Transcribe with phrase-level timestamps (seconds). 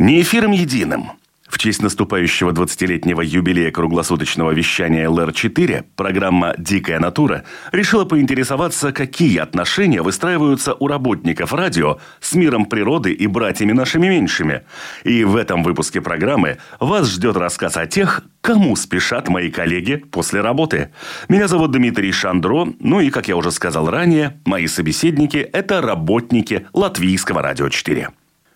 [0.00, 1.12] Не эфиром единым–
[1.50, 7.42] в честь наступающего 20-летнего юбилея круглосуточного вещания ЛР-4 программа «Дикая натура»
[7.72, 14.62] решила поинтересоваться, какие отношения выстраиваются у работников радио с миром природы и братьями нашими меньшими.
[15.04, 20.40] И в этом выпуске программы вас ждет рассказ о тех, кому спешат мои коллеги после
[20.40, 20.92] работы.
[21.28, 26.66] Меня зовут Дмитрий Шандро, ну и, как я уже сказал ранее, мои собеседники– это работники
[26.72, 28.08] Латвийского радио 4.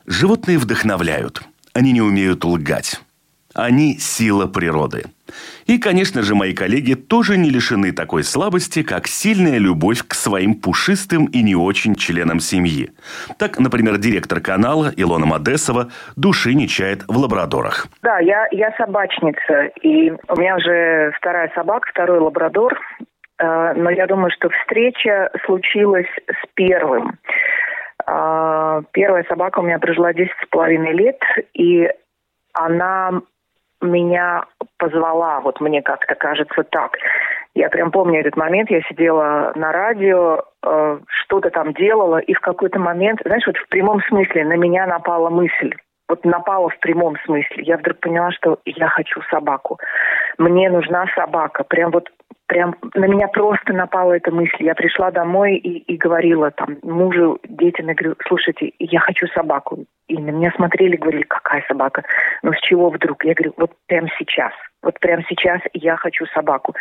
[0.06, 1.42] Животные вдохновляют–
[1.74, 3.00] они не умеют лгать.
[3.52, 5.04] Они– сила природы.
[5.66, 10.54] И, конечно же, мои коллеги тоже не лишены такой слабости, как сильная любовь к своим
[10.54, 12.90] пушистым и не очень членам семьи.
[13.38, 17.88] Так, например, директор канала Илона Модесова души не чает в лабрадорах.
[18.02, 22.78] Да, я, я собачница, и у меня уже вторая собака, второй лабрадор.
[23.40, 27.18] Э, но я думаю, что встреча случилась с первым.
[28.06, 31.20] А, первая собака у меня прожила 10 с половиной лет,
[31.54, 31.88] и
[32.52, 33.22] она
[33.80, 34.44] меня
[34.78, 36.96] позвала, вот мне как-то кажется так.
[37.54, 42.40] Я прям помню этот момент, я сидела на радио, э, что-то там делала, и в
[42.40, 45.74] какой-то момент, знаешь, вот в прямом смысле на меня напала мысль.
[46.08, 47.62] Вот напала в прямом смысле.
[47.62, 49.78] Я вдруг поняла, что я хочу собаку.
[50.36, 51.64] Мне нужна собака.
[51.64, 52.10] Прям вот
[52.46, 54.64] прям на меня просто напала эта мысль.
[54.64, 59.84] Я пришла домой и, и говорила там мужу, детям, я говорю, слушайте, я хочу собаку.
[60.08, 62.04] И на меня смотрели, говорили, какая собака?
[62.42, 63.24] Ну с чего вдруг?
[63.24, 64.52] Я говорю, вот прямо сейчас.
[64.82, 66.74] Вот прямо сейчас я хочу собаку.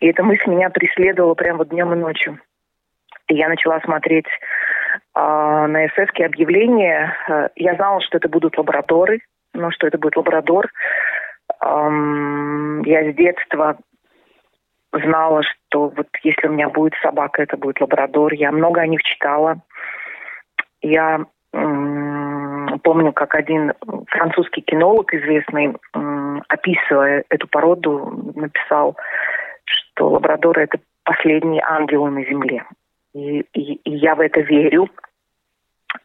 [0.00, 2.38] И эта мысль меня преследовала прямо вот днем и ночью.
[3.28, 7.16] И я начала смотреть э, на СС объявления.
[7.56, 9.20] Я знала, что это будут лабораторы,
[9.54, 10.70] но что это будет лабрадор.
[11.62, 13.76] Эм, я с детства
[14.92, 18.32] знала, что вот если у меня будет собака, это будет лабрадор.
[18.32, 19.60] Я много о них читала.
[20.82, 23.72] Я помню, как один
[24.08, 25.74] французский кинолог известный,
[26.48, 28.96] описывая эту породу, написал,
[29.64, 32.64] что лабрадоры– это последние ангелы на земле.
[33.14, 34.88] И, и, и я в это верю.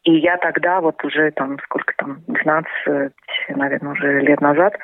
[0.02, 3.12] И я тогда, вот уже там, сколько там, 12,
[3.50, 4.76] наверное, уже лет назад,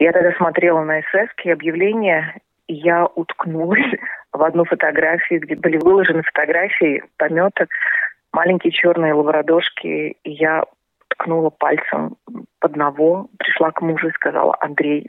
[0.00, 3.94] я тогда смотрела на СС объявления, я уткнулась
[4.32, 7.66] в одну фотографию, где были выложены фотографии помета,
[8.32, 10.64] маленькие черные лабрадошки, и я
[11.08, 12.16] ткнула пальцем
[12.60, 15.06] одного, пришла к мужу и сказала, Андрей,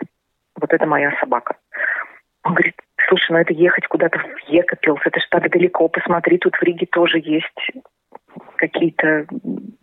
[0.59, 1.55] вот это моя собака.
[2.43, 2.75] Он говорит,
[3.07, 6.85] слушай, ну это ехать куда-то в Екапилс, это ж так далеко, посмотри, тут в Риге
[6.85, 7.71] тоже есть
[8.57, 9.25] какие-то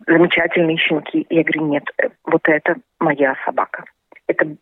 [0.07, 1.25] замечательные щенки.
[1.29, 1.83] Я говорю, нет,
[2.23, 3.83] вот это моя собака.
[4.27, 4.55] Это,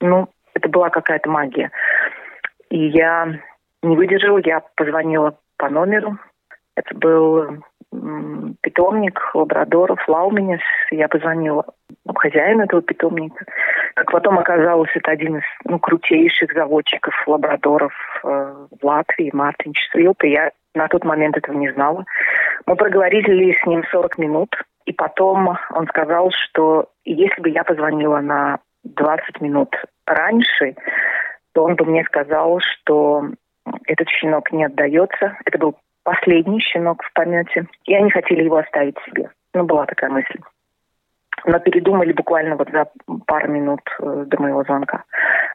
[0.00, 1.70] ну, это была какая-то магия.
[2.70, 3.26] И я
[3.82, 6.18] не выдержала, я позвонила по номеру.
[6.76, 7.62] Это был
[8.62, 10.60] питомник лабрадоров Лауменес.
[10.90, 11.64] Я позвонила
[12.14, 13.44] хозяину этого питомника.
[13.94, 17.92] Как потом оказалось, это один из ну, крутейших заводчиков лабрадоров
[18.22, 20.22] э, в Латвии, Мартин Чесвилт.
[20.24, 22.04] И я на тот момент этого не знала.
[22.66, 24.54] Мы проговорили с ним 40 минут.
[24.86, 29.74] И потом он сказал, что если бы я позвонила на 20 минут
[30.06, 30.74] раньше,
[31.60, 33.22] то он бы мне сказал, что
[33.84, 35.36] этот щенок не отдается.
[35.44, 37.66] Это был последний щенок в помете.
[37.84, 39.28] И они хотели его оставить себе.
[39.52, 40.40] Ну, была такая мысль.
[41.44, 42.88] Но передумали буквально вот за
[43.26, 45.04] пару минут э, до моего звонка.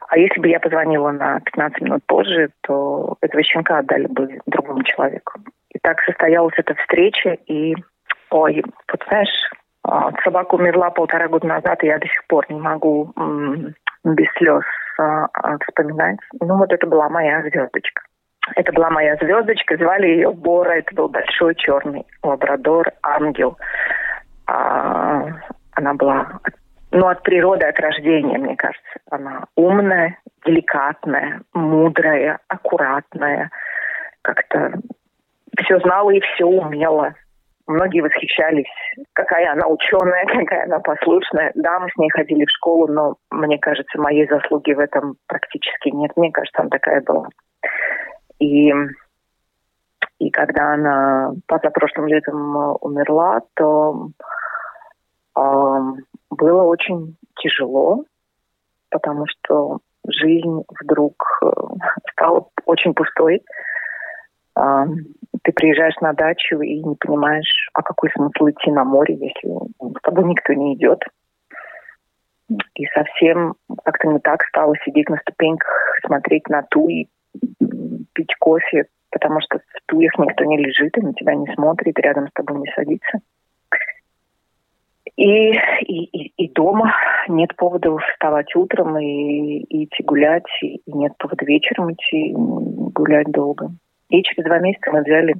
[0.08, 4.84] А если бы я позвонила на 15 минут позже, то этого щенка отдали бы другому
[4.84, 5.40] человеку.
[5.70, 7.74] И так состоялась эта встреча, и,
[8.30, 8.62] ой,
[8.92, 9.50] вот знаешь,
[9.82, 13.12] а, собака умерла полтора года назад, и я до сих пор не могу
[14.14, 14.62] без слез
[14.98, 16.18] а, а, вспоминать.
[16.40, 18.02] Ну, вот это была моя звездочка.
[18.54, 23.58] Это была моя звездочка, звали ее Бора, это был большой черный лабрадор, ангел.
[24.46, 25.26] А,
[25.72, 26.40] она была,
[26.92, 28.88] ну, от природы, от рождения, мне кажется.
[29.10, 33.50] Она умная, деликатная, мудрая, аккуратная,
[34.22, 34.74] как-то
[35.64, 37.14] все знала и все умела.
[37.66, 38.70] Многие восхищались,
[39.12, 41.50] какая она ученая, какая она послушная.
[41.54, 45.88] Да, мы с ней ходили в школу, но мне кажется, моей заслуги в этом практически
[45.88, 46.12] нет.
[46.16, 47.28] Мне кажется, она такая была.
[48.38, 48.72] И,
[50.18, 54.10] и когда она позапрошлым летом умерла, то
[55.36, 55.80] э,
[56.30, 58.04] было очень тяжело,
[58.90, 61.46] потому что жизнь вдруг э,
[62.12, 63.42] стала очень пустой.
[65.46, 69.48] Ты приезжаешь на дачу и не понимаешь, а какой смысл идти на море, если
[69.78, 71.04] с тобой никто не идет.
[72.74, 73.54] И совсем
[73.84, 75.70] как-то не так стало сидеть на ступеньках,
[76.04, 77.06] смотреть на ту и
[78.12, 82.26] пить кофе, потому что в туях никто не лежит и на тебя не смотрит, рядом
[82.26, 83.20] с тобой не садится.
[85.14, 86.92] И, и, и, дома
[87.28, 93.70] нет повода вставать утром и, и идти гулять, и нет повода вечером идти гулять долго.
[94.08, 95.34] И через два месяца мы взяли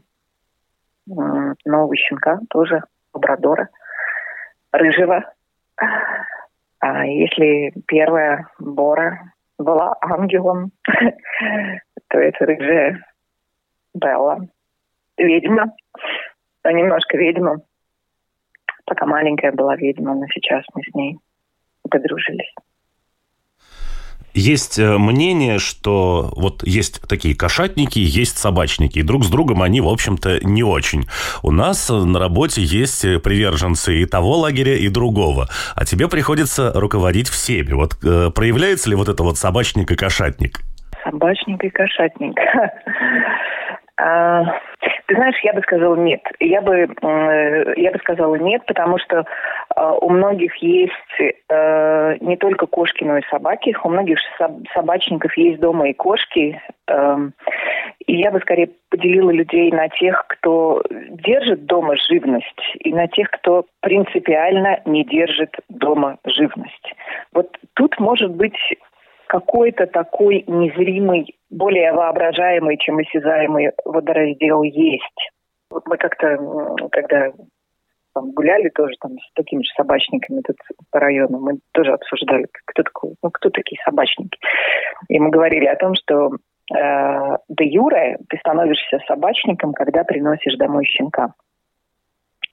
[1.06, 2.82] нового щенка, тоже
[3.12, 3.68] лабрадора,
[4.72, 5.32] рыжего.
[6.80, 10.72] А если первая Бора была ангелом,
[12.08, 13.04] то это рыжая
[13.94, 14.46] Белла,
[15.16, 15.72] ведьма,
[16.64, 17.60] ну, немножко ведьма.
[18.84, 21.18] Пока маленькая была ведьма, но сейчас мы с ней
[21.88, 22.52] подружились.
[24.36, 29.80] Есть э, мнение, что вот есть такие кошатники, есть собачники, и друг с другом они,
[29.80, 31.06] в общем-то, не очень.
[31.42, 37.30] У нас на работе есть приверженцы и того лагеря, и другого, а тебе приходится руководить
[37.30, 37.72] всеми.
[37.72, 40.60] Вот э, проявляется ли вот это вот собачник и кошатник?
[41.02, 42.36] Собачник и кошатник.
[45.06, 46.20] Ты знаешь, я бы сказала нет.
[46.40, 46.88] Я бы,
[47.76, 49.24] я бы сказала нет, потому что
[49.74, 50.92] а, у многих есть
[51.48, 53.76] э, не только кошки, но и собаки.
[53.82, 54.18] У многих
[54.74, 56.60] собачников есть дома и кошки.
[56.88, 57.34] Эм,
[58.06, 63.30] и я бы скорее поделила людей на тех, кто держит дома живность, и на тех,
[63.30, 66.94] кто принципиально не держит дома живность.
[67.32, 68.56] Вот тут может быть
[69.26, 75.30] какой-то такой незримый, более воображаемый, чем осязаемый водораздел есть.
[75.70, 76.36] Вот мы как-то,
[76.90, 77.32] когда
[78.16, 80.56] там, гуляли тоже там с такими же собачниками тут
[80.90, 84.38] по району, мы тоже обсуждали, кто такой, ну кто такие собачники.
[85.08, 86.30] И мы говорили о том, что
[86.74, 91.34] э, де юре ты становишься собачником, когда приносишь домой щенка.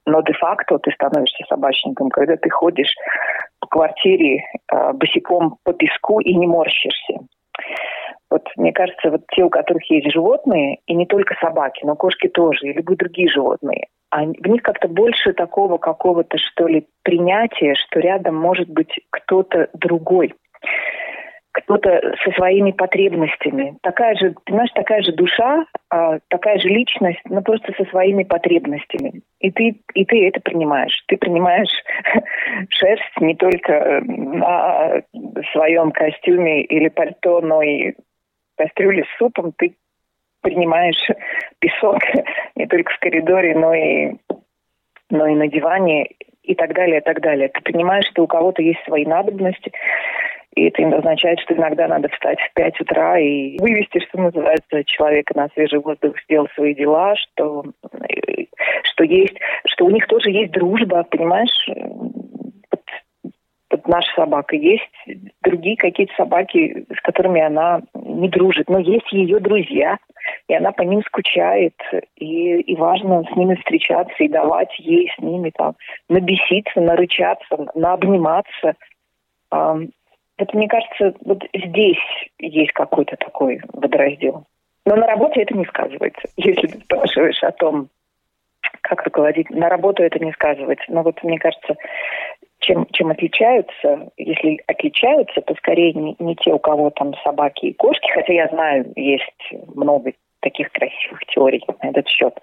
[0.06, 2.94] Но де-факто ты становишься собачником, когда ты ходишь
[3.74, 7.16] квартире э, босиком по песку и не морщишься.
[8.30, 12.28] Вот мне кажется, вот те, у которых есть животные, и не только собаки, но кошки
[12.28, 17.74] тоже, и любые другие животные, они, в них как-то больше такого какого-то, что ли, принятия,
[17.74, 20.34] что рядом может быть кто-то другой
[21.54, 23.78] кто-то со своими потребностями.
[23.84, 29.22] Такая же, понимаешь, такая же душа, а, такая же личность, но просто со своими потребностями.
[29.40, 31.04] И ты, и ты это принимаешь.
[31.08, 31.70] Ты принимаешь
[32.70, 35.04] шерсть не только э, на
[35.52, 37.94] своем костюме или пальто, но и
[38.58, 39.54] кастрюле с супом.
[39.56, 39.76] Ты
[40.42, 41.08] принимаешь
[41.60, 42.00] песок
[42.56, 44.14] не только в коридоре, но и,
[45.12, 46.10] но и на диване
[46.42, 47.50] и так далее, и так далее.
[47.50, 49.72] Ты понимаешь, что у кого-то есть свои надобности,
[50.56, 55.34] и это означает, что иногда надо встать в 5 утра и вывести, что называется, человека
[55.36, 57.64] на свежий воздух, сделать свои дела, что,
[58.84, 59.36] что есть,
[59.66, 61.70] что у них тоже есть дружба, понимаешь?
[62.72, 62.84] Вот,
[63.72, 64.92] вот наша собака есть,
[65.42, 69.98] другие какие-то собаки, с которыми она не дружит, но есть ее друзья,
[70.48, 71.76] и она по ним скучает,
[72.16, 75.76] и, и важно с ними встречаться и давать ей с ними там
[76.10, 78.76] набеситься, нарычаться, наобниматься.
[80.44, 82.04] Вот мне кажется, вот здесь
[82.38, 84.44] есть какой-то такой водораздел.
[84.86, 86.28] Но на работе это не сказывается.
[86.36, 87.88] Если ты спрашиваешь о том,
[88.82, 90.84] как руководить, на работу это не сказывается.
[90.90, 91.76] Но вот мне кажется,
[92.60, 97.74] чем, чем отличаются, если отличаются, то скорее не, не те, у кого там собаки и
[97.74, 102.38] кошки, хотя я знаю, есть много таких красивых теорий на этот счет.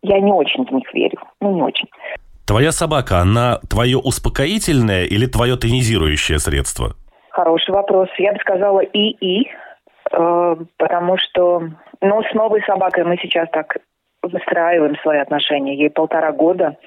[0.00, 1.88] Я не очень в них верю, ну не очень.
[2.46, 6.96] Твоя собака, она твое успокоительное или твое тонизирующее средство?
[7.36, 8.08] Хороший вопрос.
[8.16, 9.46] Я бы сказала и-и,
[10.10, 11.68] э, потому что,
[12.00, 13.76] ну, с новой собакой мы сейчас так
[14.22, 15.74] выстраиваем свои отношения.
[15.74, 16.78] Ей полтора года,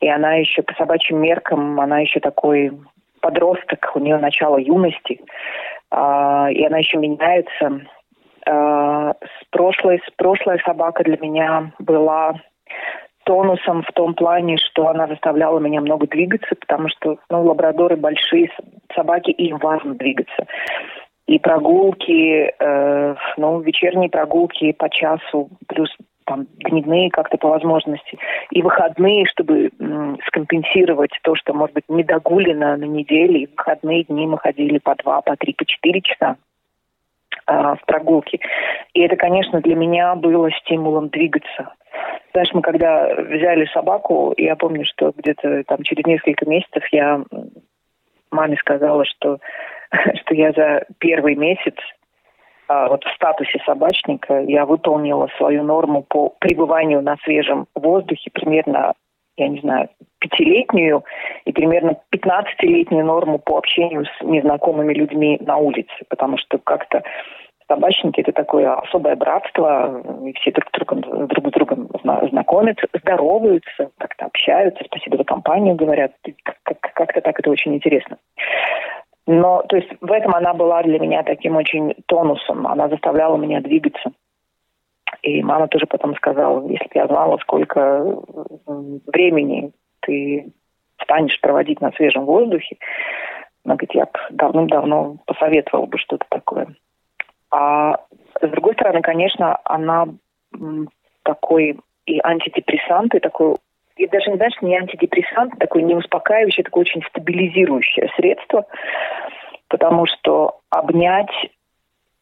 [0.00, 2.72] и она еще по собачьим меркам, она еще такой
[3.20, 7.80] подросток, у нее начало юности, э, и она еще меняется.
[8.46, 12.34] Э, с прошлой, с прошлой собака для меня была
[13.24, 18.50] тонусом в том плане, что она заставляла меня много двигаться, потому что ну, лабрадоры большие
[18.94, 20.46] собаки, и им важно двигаться.
[21.26, 25.90] И прогулки, э, ну, вечерние прогулки по часу, плюс
[26.26, 28.18] там дневные как-то по возможности,
[28.50, 34.04] и выходные, чтобы м, скомпенсировать то, что, может быть, не догулено на неделе, и выходные
[34.04, 36.36] дни мы ходили по два, по три, по четыре часа
[37.46, 38.40] в прогулке.
[38.94, 41.74] И это, конечно, для меня было стимулом двигаться.
[42.32, 47.22] Знаешь, мы когда взяли собаку, я помню, что где-то там через несколько месяцев я
[48.30, 49.38] маме сказала, что,
[50.20, 51.74] что я за первый месяц
[52.66, 58.94] а, вот в статусе собачника я выполнила свою норму по пребыванию на свежем воздухе примерно,
[59.36, 59.88] я не знаю,
[60.24, 61.04] пятилетнюю
[61.44, 67.02] и примерно пятнадцатилетнюю норму по общению с незнакомыми людьми на улице, потому что как-то
[67.68, 71.88] собачники это такое особое братство, и все друг другом, друг с другом
[72.30, 76.12] знакомятся, здороваются, как-то общаются, спасибо за компанию говорят,
[76.62, 78.16] как-то так это очень интересно.
[79.26, 83.60] Но, то есть в этом она была для меня таким очень тонусом, она заставляла меня
[83.60, 84.12] двигаться.
[85.22, 88.04] И мама тоже потом сказала, если бы я знала, сколько
[89.06, 89.72] времени
[90.04, 90.52] ты
[91.02, 92.76] станешь проводить на свежем воздухе,
[93.64, 96.68] она говорит, я давным-давно посоветовала бы что-то такое.
[97.50, 97.96] А
[98.40, 100.06] с другой стороны, конечно, она
[101.22, 103.56] такой и антидепрессант, и такой
[103.96, 108.66] и даже, не знаешь, не антидепрессант, такой не успокаивающий, такое очень стабилизирующее средство,
[109.68, 111.30] потому что обнять,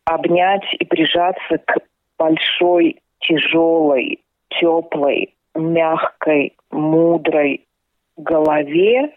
[0.05, 1.79] обнять и прижаться к
[2.19, 4.21] большой, тяжелой,
[4.51, 7.65] теплой, мягкой, мудрой
[8.23, 9.13] голове,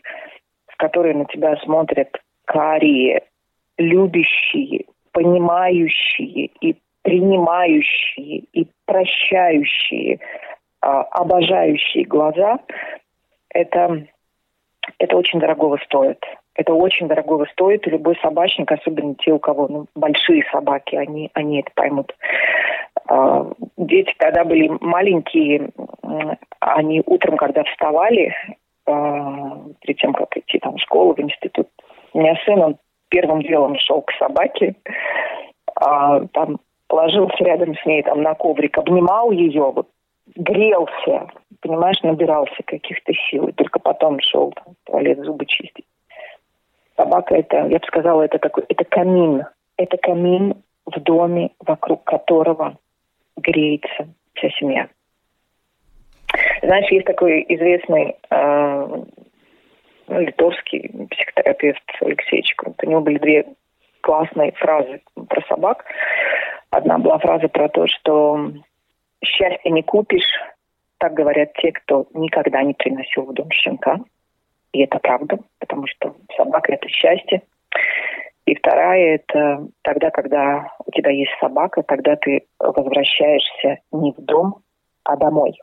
[0.67, 2.09] в которой на тебя смотрят
[2.45, 3.23] карие,
[3.77, 10.19] любящие, понимающие и принимающие и прощающие,
[10.81, 12.59] а, обожающие глаза,
[13.49, 14.07] это,
[14.97, 16.23] это очень дорогого стоит.
[16.55, 21.59] Это очень дорогого стоит, любой собачник, особенно те, у кого ну, большие собаки, они, они
[21.59, 22.15] это поймут.
[23.07, 25.69] А, дети, когда были маленькие,
[26.59, 28.33] они утром, когда вставали,
[28.85, 31.67] перед тем, как идти там, в школу, в институт,
[32.13, 32.77] у меня сын, он
[33.09, 34.75] первым делом шел к собаке,
[35.75, 39.87] а, там ложился рядом с ней там на коврик, обнимал ее, вот
[40.35, 41.29] грелся,
[41.61, 45.85] понимаешь, набирался каких-то сил, и только потом шел там, в туалет зубы чистить.
[46.95, 49.43] Собака это, я бы сказала, это такой, это камин,
[49.77, 52.77] это камин в доме, вокруг которого
[53.37, 54.87] греется вся семья.
[56.61, 59.03] Знаешь, есть такой известный э,
[60.07, 62.75] литовский психотерапевт Алексей Чикрут.
[62.83, 63.45] У него были две
[64.01, 65.85] классные фразы про собак.
[66.69, 68.51] Одна была фраза про то, что
[69.23, 70.29] счастье не купишь,
[70.99, 73.99] так говорят те, кто никогда не приносил в дом щенка.
[74.73, 77.41] И это правда, потому что собака– это счастье.
[78.45, 84.57] И вторая– это тогда, когда у тебя есть собака, тогда ты возвращаешься не в дом,
[85.03, 85.57] а домой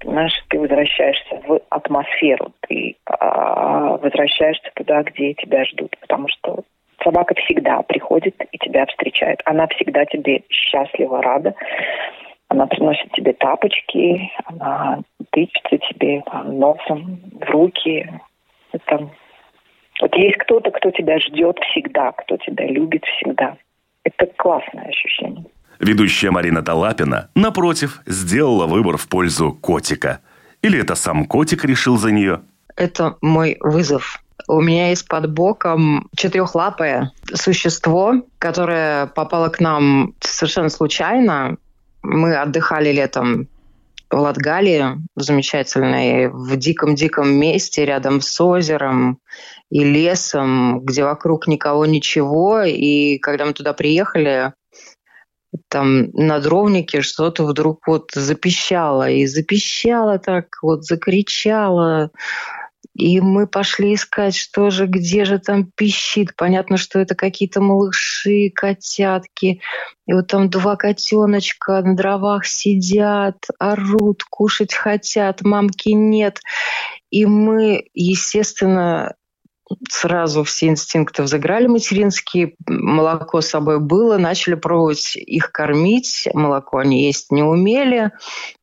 [0.00, 6.64] понимаешь, ты возвращаешься в атмосферу, ты а, возвращаешься туда, где тебя ждут, потому что
[7.02, 9.40] собака всегда приходит и тебя встречает.
[9.44, 11.54] Она всегда тебе счастливо рада.
[12.48, 15.00] Она приносит тебе тапочки, она
[15.30, 18.10] тычется тебе носом в руки.
[18.72, 19.10] Это...
[20.00, 23.56] Вот есть кто-то, кто тебя ждет всегда, кто тебя любит всегда.
[24.04, 25.44] Это классное ощущение.
[25.80, 30.20] Ведущая Марина Талапина, напротив, сделала выбор в пользу котика.
[30.60, 32.40] Или это сам котик решил за нее?
[32.76, 34.20] Это мой вызов.
[34.48, 41.58] У меня есть под боком четырехлапое существо, которое попало к нам совершенно случайно.
[42.02, 43.48] Мы отдыхали летом
[44.10, 49.18] в Латгалии, замечательной, в диком-диком месте рядом с озером
[49.70, 52.62] и лесом, где вокруг никого ничего.
[52.62, 54.52] И когда мы туда приехали,
[55.68, 62.10] там на дровнике что-то вдруг вот запищало, и запищало так, вот закричало.
[62.94, 66.34] И мы пошли искать, что же, где же там пищит.
[66.36, 69.60] Понятно, что это какие-то малыши, котятки.
[70.06, 76.40] И вот там два котеночка на дровах сидят, орут, кушать хотят, мамки нет.
[77.10, 79.14] И мы, естественно,
[79.88, 87.04] сразу все инстинкты взыграли материнские, молоко с собой было, начали пробовать их кормить, молоко они
[87.04, 88.12] есть не умели,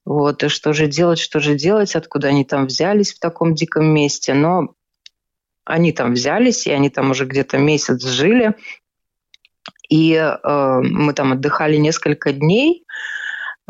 [0.04, 3.86] вот, и что же делать, что же делать, откуда они там взялись в таком диком
[3.86, 4.74] месте, но
[5.64, 8.56] они там взялись, и они там уже где-то месяц жили,
[9.90, 12.86] и э, мы там отдыхали несколько дней,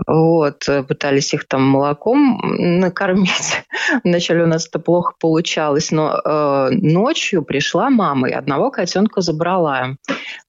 [0.07, 3.63] вот, э, пытались их там молоком накормить.
[4.03, 9.95] Вначале у нас это плохо получалось, но э, ночью пришла мама и одного котенка забрала.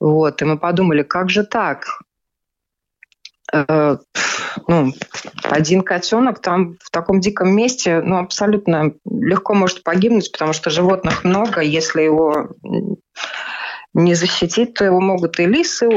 [0.00, 2.00] Вот, и мы подумали, как же так?
[3.53, 3.99] Э,
[4.67, 4.93] ну,
[5.45, 11.23] один котенок там в таком диком месте, ну, абсолютно легко может погибнуть, потому что животных
[11.23, 12.49] много, если его
[13.97, 15.88] не защитить, то его могут и лисы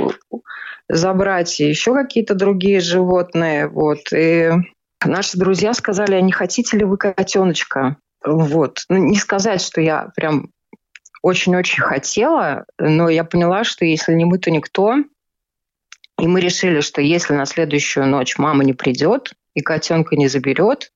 [0.88, 3.68] забрать, и еще какие-то другие животные.
[3.68, 4.12] Вот.
[4.14, 4.52] И
[5.04, 7.98] наши друзья сказали, а не хотите ли вы котеночка?
[8.26, 8.86] Вот.
[8.90, 10.50] Ну, не сказать, что я прям
[11.22, 14.96] очень-очень хотела, но я поняла, что если не мы, то никто.
[16.20, 20.92] И мы решили, что если на следующую ночь мама не придет и котенка не заберет,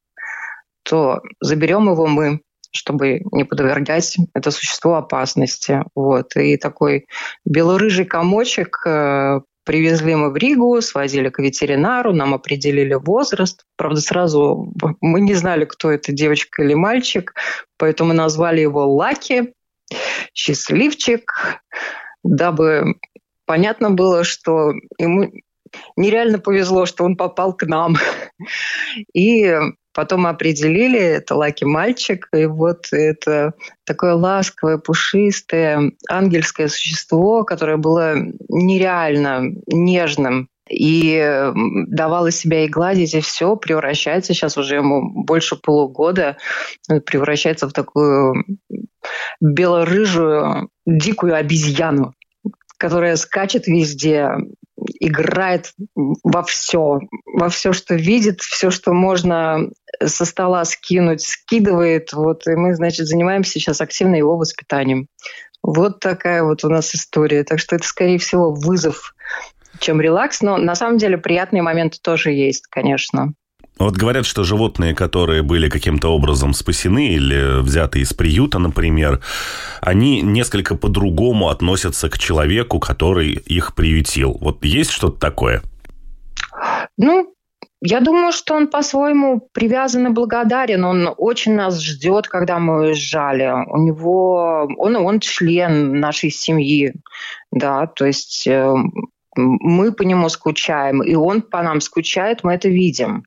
[0.84, 2.40] то заберем его мы,
[2.74, 5.84] чтобы не подвергать это существо опасности.
[5.96, 6.36] Вот.
[6.36, 7.08] И такой
[7.46, 13.64] белорыжий комочек э, Привезли мы в Ригу, свозили к ветеринару, нам определили возраст.
[13.78, 17.34] Правда, сразу мы не знали, кто это, девочка или мальчик,
[17.78, 19.54] поэтому назвали его Лаки,
[20.34, 21.62] счастливчик,
[22.24, 22.96] дабы
[23.46, 25.32] понятно было, что ему
[25.96, 27.96] нереально повезло, что он попал к нам.
[29.14, 29.56] И
[29.94, 33.54] Потом определили, это Лаки мальчик, и вот это
[33.86, 38.16] такое ласковое, пушистое, ангельское существо, которое было
[38.50, 41.52] нереально нежным и
[41.88, 46.38] давала себя и гладить, и все превращается, сейчас уже ему больше полугода,
[46.88, 48.46] превращается в такую
[49.42, 52.14] белорыжую дикую обезьяну,
[52.78, 54.30] которая скачет везде,
[55.00, 59.70] играет во все, во все, что видит, все, что можно
[60.04, 62.14] со стола скинуть, скидывает.
[62.14, 65.08] Вот, и мы, значит, занимаемся сейчас активно его воспитанием.
[65.62, 67.44] Вот такая вот у нас история.
[67.44, 69.16] Так что это, скорее всего, вызов,
[69.80, 70.42] чем релакс.
[70.42, 73.34] Но на самом деле приятные моменты тоже есть, конечно.
[73.80, 79.20] Вот говорят, что животные, которые были каким-то образом спасены или взяты из приюта, например,
[79.82, 84.38] они несколько по-другому относятся к человеку, который их приютил.
[84.40, 85.64] Вот есть что-то такое?
[86.98, 87.34] Ну,
[87.86, 90.86] я думаю, что он по-своему привязан и благодарен.
[90.86, 93.52] Он очень нас ждет, когда мы уезжали.
[93.68, 96.94] У него он, он член нашей семьи,
[97.52, 98.74] да, то есть э,
[99.36, 103.26] мы по нему скучаем, и он по нам скучает, мы это видим.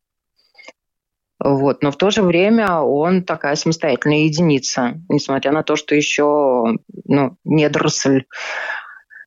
[1.39, 1.83] Вот.
[1.83, 7.37] Но в то же время он такая самостоятельная единица, несмотря на то, что еще ну,
[7.45, 8.25] недоросль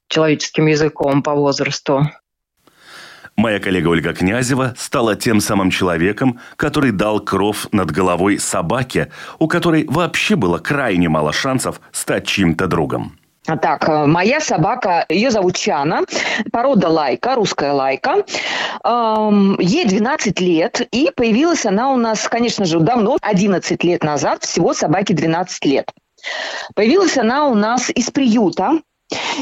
[0.08, 2.10] человеческим языком по возрасту.
[3.36, 9.48] Моя коллега Ольга Князева стала тем самым человеком, который дал кров над головой собаке, у
[9.48, 13.19] которой вообще было крайне мало шансов стать чьим-то другом.
[13.58, 16.04] Так, э, моя собака, ее зовут Чана,
[16.52, 18.24] порода лайка, русская лайка.
[19.60, 24.74] Ей 12 лет, и появилась она у нас, конечно же, давно, 11 лет назад, всего
[24.74, 25.92] собаке 12 лет.
[26.76, 28.80] Появилась она у нас из приюта,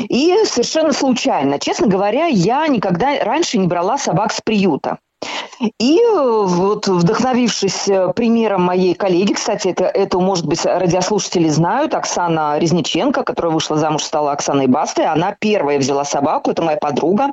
[0.10, 1.60] и совершенно случайно.
[1.60, 5.00] Честно говоря, я никогда раньше не брала собак с приюта.
[5.80, 11.96] И э, вот вдохновившись э, примером моей коллеги, кстати, это, это, может быть, радиослушатели знают,
[11.96, 17.32] Оксана Резниченко, которая вышла замуж, стала Оксаной Бастой, она первая взяла собаку, это моя подруга,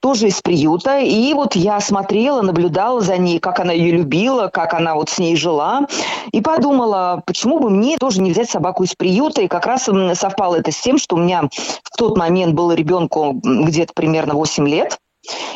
[0.00, 0.98] тоже из приюта.
[0.98, 5.18] И вот я смотрела, наблюдала за ней, как она ее любила, как она вот с
[5.18, 5.86] ней жила,
[6.32, 10.56] и подумала, почему бы мне тоже не взять собаку из приюта, и как раз совпало
[10.56, 14.98] это с тем, что у меня в тот момент было ребенку где-то примерно 8 лет,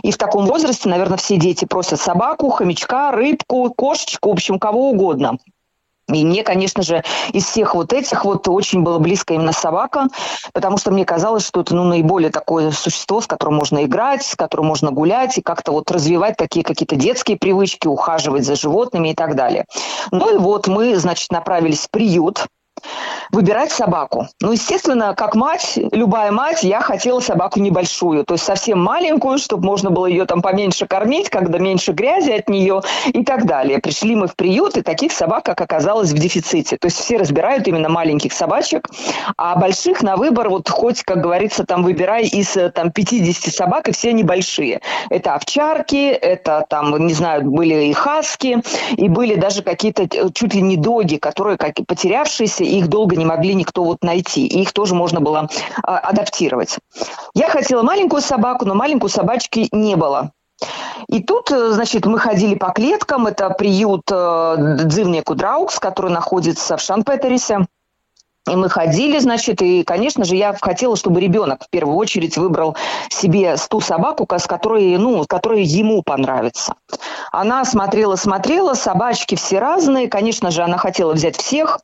[0.03, 4.91] и в таком возрасте, наверное, все дети просят собаку, хомячка, рыбку, кошечку, в общем, кого
[4.91, 5.39] угодно.
[6.09, 7.03] И мне, конечно же,
[7.33, 10.07] из всех вот этих вот очень было близко именно собака,
[10.53, 14.37] потому что мне казалось, что это ну, наиболее такое существо, с которым можно играть, с
[14.37, 19.15] которым можно гулять и как-то вот развивать такие какие-то детские привычки, ухаживать за животными и
[19.15, 19.65] так далее.
[20.13, 22.47] Ну и вот мы, значит, направились в приют,
[23.33, 24.29] выбирать собаку.
[24.41, 29.65] Ну, естественно, как мать, любая мать, я хотела собаку небольшую, то есть совсем маленькую, чтобы
[29.67, 33.79] можно было ее там поменьше кормить, когда меньше грязи от нее и так далее.
[33.79, 36.77] Пришли мы в приют, и таких собак, как оказалось, в дефиците.
[36.77, 38.89] То есть все разбирают именно маленьких собачек,
[39.37, 43.93] а больших на выбор, вот хоть, как говорится, там выбирай из там 50 собак, и
[43.93, 44.81] все они большие.
[45.11, 48.63] Это овчарки, это там, не знаю, были и хаски,
[48.97, 53.25] и были даже какие-то э, чуть ли не доги, которые как потерявшиеся, их долго не
[53.25, 54.47] могли никто вот найти.
[54.47, 55.49] И их тоже можно было
[55.83, 56.79] а, адаптировать.
[57.35, 60.33] Я хотела маленькую собаку, но маленькой собачки не было.
[61.09, 63.27] И тут, э, значит, мы ходили по клеткам.
[63.27, 67.67] Это приют э, Dzīvnieku draugs, который находится в Шампетерисе.
[68.49, 72.77] И мы ходили, значит, и, конечно же, я хотела, чтобы ребенок в первую очередь выбрал
[73.09, 76.75] себе ту собаку, с которой, ну, которая ему понравится.
[77.33, 81.81] Она смотрела-смотрела, собачки все разные, конечно же, она хотела взять всех.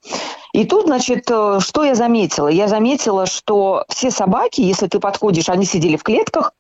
[0.53, 2.49] И тут, значит, э, что я заметила?
[2.49, 6.53] Я заметила, что все собаки, если ты подходишь, они сидели в клетках,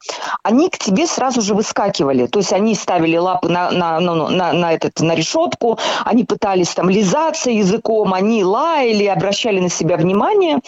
[0.42, 2.26] они к тебе сразу же выскакивали.
[2.26, 6.70] То есть они ставили лапы на, на, на, на, на, этот, на решетку, они пытались
[6.70, 10.60] там лизаться языком, они лаяли, обращали на себя внимание.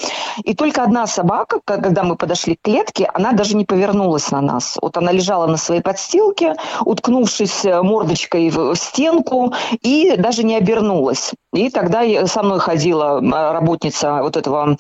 [0.44, 4.76] И только одна собака, когда мы подошли к клетке, она даже не повернулась на нас.
[4.82, 11.32] Вот она лежала на своей подстилке, уткнувшись э, мордочкой в стенку, и даже не обернулась.
[11.54, 13.20] И тогда со мной ходила
[13.52, 14.76] работница вот этого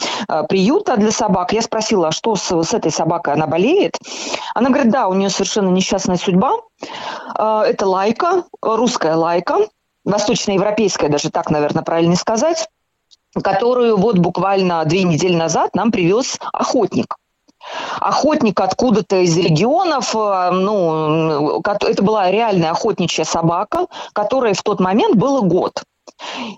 [0.48, 1.52] приюта для собак.
[1.52, 3.96] Я спросила, а что с, с этой собакой, она болеет?
[4.54, 6.52] Она говорит, да, у нее совершенно несчастная судьба.
[7.34, 9.58] Это лайка, русская лайка,
[10.04, 12.68] восточноевропейская, даже так, наверное, правильно сказать,
[13.42, 17.16] которую вот буквально две недели назад нам привез охотник
[17.98, 25.40] охотник откуда-то из регионов, ну, это была реальная охотничья собака, которой в тот момент было
[25.40, 25.82] год.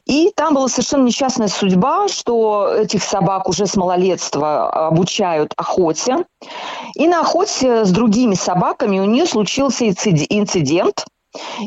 [0.07, 6.25] И там была совершенно несчастная судьба, что этих собак уже с малолетства обучают охоте.
[6.95, 11.05] И на охоте с другими собаками у нее случился инцидент,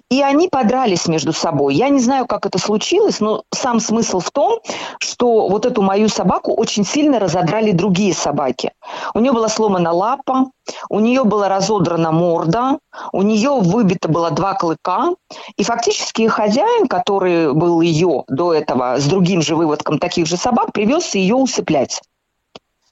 [0.10, 1.76] и они подрались между собой.
[1.76, 4.60] Я не знаю, как это случилось, но сам смысл в том,
[5.00, 8.72] что вот эту мою собаку очень сильно разодрали другие собаки.
[9.14, 10.52] У нее была сломана лапа,
[10.90, 12.80] у нее была разодрана морда,
[13.12, 15.10] у нее выбито было два клыка.
[15.58, 20.72] И фактически хозяин, который был ее до этого с другим же выводком таких же собак,
[20.74, 22.02] привез ее усыплять.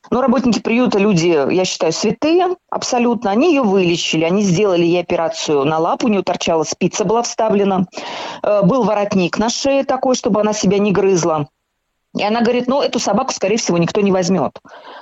[0.10, 3.32] Но работники приюта люди, я считаю, святые абсолютно.
[3.32, 7.86] Они ее вылечили, они сделали ей операцию на лапу, у нее торчала спица была вставлена.
[8.44, 11.50] Э, был воротник на шее такой, чтобы она себя не грызла.
[12.18, 14.60] И она говорит, ну, эту собаку, скорее всего, никто не возьмет.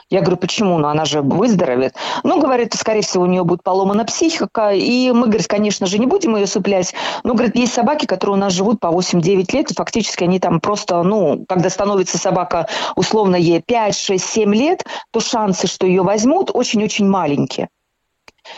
[0.10, 0.78] Я говорю, почему?
[0.78, 1.95] Ну, она же выздоровеет.
[2.23, 4.71] Ну, говорит, скорее всего, у нее будет поломана психика.
[4.71, 6.93] И мы, говорит, конечно же, не будем ее суплять.
[7.23, 10.60] Но, говорит, есть собаки, которые у нас живут по 8-9 лет, и фактически они там
[10.60, 16.04] просто, ну, когда становится собака, условно, ей 5, 6, 7 лет, то шансы, что ее
[16.04, 17.69] возьмут, очень-очень маленькие.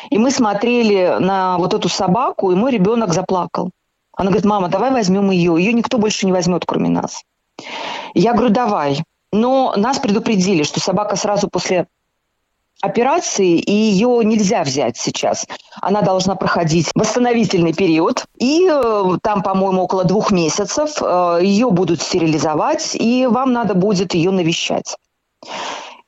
[0.10, 3.72] И мы смотрели на вот эту собаку, и мой ребенок заплакал.
[4.15, 5.56] Она говорит, мама, давай возьмем ее.
[5.58, 7.22] Ее никто больше не возьмет, кроме нас.
[8.17, 9.03] Я говорю, давай.
[9.32, 11.88] Но нас предупредили, что собака сразу после
[12.82, 15.45] операции, и ее нельзя взять сейчас.
[15.82, 22.01] Она должна проходить восстановительный период, и э, там, по-моему, около двух месяцев э, ее будут
[22.01, 24.95] стерилизовать, и вам надо будет ее навещать.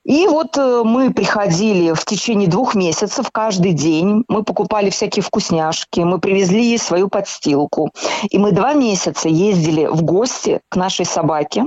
[0.04, 4.24] И вот э, мы приходили в течение двух месяцев каждый день.
[4.28, 7.92] Мы покупали всякие вкусняшки, мы привезли ей свою подстилку.
[8.30, 11.66] И мы два месяца ездили в гости к нашей собаке,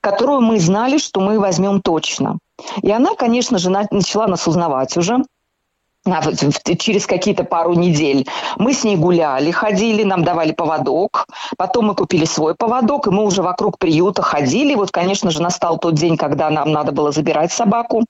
[0.00, 2.38] которую мы знали, что мы возьмем точно.
[2.82, 5.24] И она, конечно же, начала нас узнавать уже
[6.78, 8.26] через какие-то пару недель.
[8.56, 11.26] Мы с ней гуляли, ходили, нам давали поводок.
[11.56, 14.74] Потом мы купили свой поводок, и мы уже вокруг приюта ходили.
[14.74, 18.04] Вот, конечно же, настал тот день, когда нам надо было забирать собаку.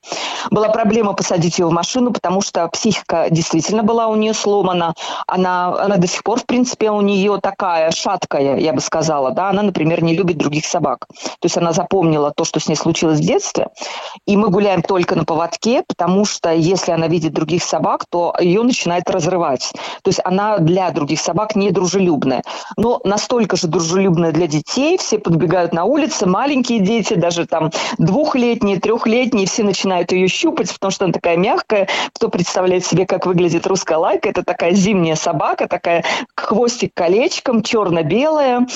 [0.51, 4.95] Была проблема посадить ее в машину, потому что психика действительно была у нее сломана.
[5.27, 9.31] Она, она до сих пор, в принципе, у нее такая шаткая, я бы сказала.
[9.31, 9.51] Да?
[9.51, 11.07] Она, например, не любит других собак.
[11.11, 13.69] То есть она запомнила то, что с ней случилось в детстве.
[14.27, 18.35] И мы гуляем только на поводке, потому что если она видит других собак, собак, то
[18.41, 19.73] ее начинает разрывать.
[20.03, 22.43] То есть она для других собак не дружелюбная.
[22.77, 24.97] Но настолько же дружелюбная для детей.
[24.97, 30.91] Все подбегают на улице, маленькие дети, даже там двухлетние, трехлетние, все начинают ее щупать, потому
[30.91, 31.89] что она такая мягкая.
[32.15, 34.31] Кто представляет себе, как выглядит русская лайка?
[34.31, 38.67] Это такая зимняя собака, такая хвостик колечком, черно-белая.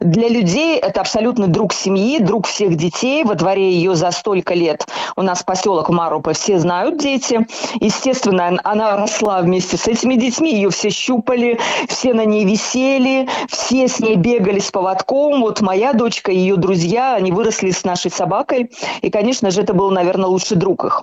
[0.00, 3.24] Для людей это абсолютно друг семьи, друг всех детей.
[3.24, 7.46] Во дворе ее за столько лет у нас поселок Марупа все знают дети.
[7.80, 13.88] Естественно, она росла вместе с этими детьми, ее все щупали, все на ней висели, все
[13.88, 15.40] с ней бегали с поводком.
[15.40, 18.70] Вот моя дочка и ее друзья, они выросли с нашей собакой.
[19.02, 21.02] И, конечно же, это был, наверное, лучший друг их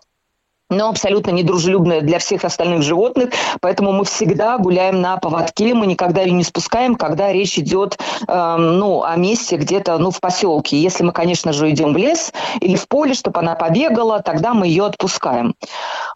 [0.71, 3.30] но абсолютно недружелюбная для всех остальных животных,
[3.62, 8.56] поэтому мы всегда гуляем на поводке, мы никогда ее не спускаем, когда речь идет э,
[8.58, 10.82] ну, о месте где-то ну, в поселке.
[10.82, 14.67] Если мы, конечно же, идем в лес или в поле, чтобы она побегала, тогда мы
[14.67, 15.54] ее отпускаем.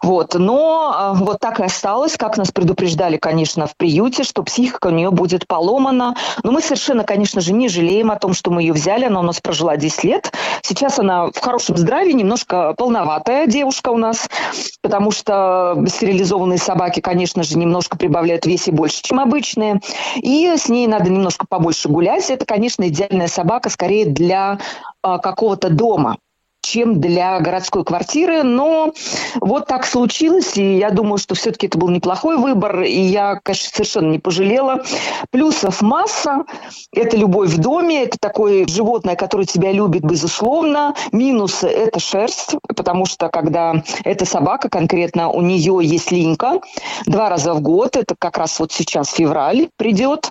[0.02, 0.34] Вот.
[0.34, 4.90] Но э, вот так и осталось, как нас предупреждали, конечно, в приюте, что психика у
[4.90, 6.16] нее будет поломана.
[6.42, 9.24] Но мы совершенно, конечно же, не жалеем о том, что мы ее взяли, она у
[9.24, 10.32] нас прожила 10 лет.
[10.62, 14.28] Сейчас она в хорошем здравии, немножко полноватая девушка у нас,
[14.82, 19.80] потому что стерилизованные собаки, конечно же, немножко прибавляют в весе больше, чем обычные.
[20.16, 22.30] И с ней надо немножко побольше гулять.
[22.30, 24.58] Это, конечно, идеальная собака скорее для
[25.02, 26.18] а, какого-то дома
[26.60, 28.92] чем для городской квартиры, но
[29.40, 33.70] вот так случилось, и я думаю, что все-таки это был неплохой выбор, и я, конечно,
[33.72, 34.84] совершенно не пожалела.
[35.30, 36.44] Плюсов масса,
[36.92, 40.94] это любовь в доме, это такое животное, которое тебя любит, безусловно.
[41.12, 46.60] Минусы– это шерсть, потому что когда эта собака конкретно, у нее есть линька
[47.06, 50.30] два раза в год, это как раз вот сейчас февраль придет,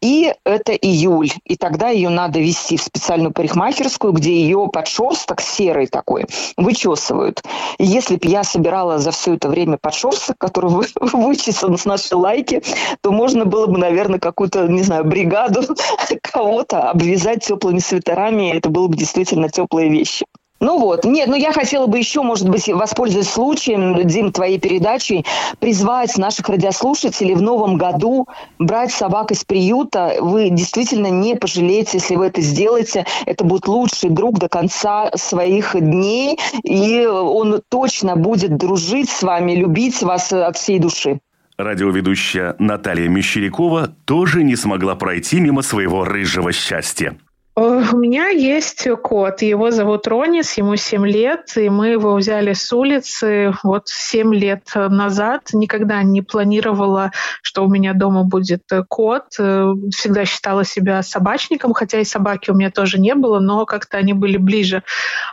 [0.00, 5.79] и это июль, и тогда ее надо вести в специальную парикмахерскую, где ее подшерсток серый,
[5.80, 7.42] серый такой, вычесывают.
[7.78, 12.14] И если бы я собирала за все это время подшерсток, который вы, вычесан с нашей
[12.14, 12.62] лайки,
[13.00, 15.62] то можно было бы, наверное, какую-то, не знаю, бригаду
[16.22, 20.26] кого-то обвязать теплыми свитерами, и это было бы действительно теплые вещи.
[20.60, 25.24] Ну вот, нет, ну я хотела бы еще, может быть, воспользуясь случаем, Дим, твоей передачей,
[25.58, 30.16] призвать наших радиослушателей в новом году брать собак из приюта.
[30.20, 33.06] Вы действительно не пожалеете, если вы это сделаете.
[33.24, 39.52] Это будет лучший друг до конца своих дней, и он точно будет дружить с вами,
[39.52, 41.20] любить вас от всей души.
[41.56, 47.16] Радиоведущая Наталья Мещерякова тоже не смогла пройти мимо своего рыжего счастья.
[47.62, 52.72] У меня есть кот, его зовут Ронис, ему 7 лет, и мы его взяли с
[52.72, 55.50] улицы вот 7 лет назад.
[55.52, 59.26] Никогда не планировала, что у меня дома будет кот.
[59.32, 64.14] Всегда считала себя собачником, хотя и собаки у меня тоже не было, но как-то они
[64.14, 64.82] были ближе.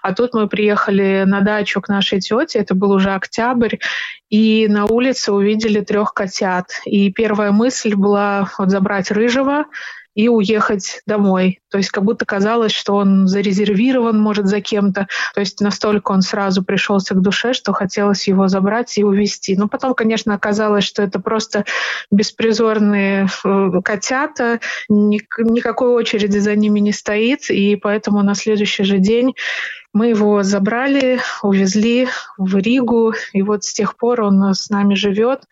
[0.01, 3.77] А тут мы приехали на дачу к нашей тете, это был уже октябрь,
[4.29, 6.71] и на улице увидели трех котят.
[6.83, 9.67] И первая мысль была вот забрать рыжего,
[10.17, 11.59] и уехать домой.
[11.69, 15.07] То есть как будто казалось, что он зарезервирован, может, за кем-то.
[15.35, 19.55] То есть настолько он сразу пришелся к душе, что хотелось его забрать и увезти.
[19.55, 21.65] Но потом, конечно, оказалось, что это просто
[22.09, 29.35] беспризорные э, котята, никакой очереди за ними не стоит, и поэтому на следующий же день
[29.93, 32.07] мы его забрали, увезли
[32.39, 35.43] в Ригу, и вот с тех пор он с нами живет.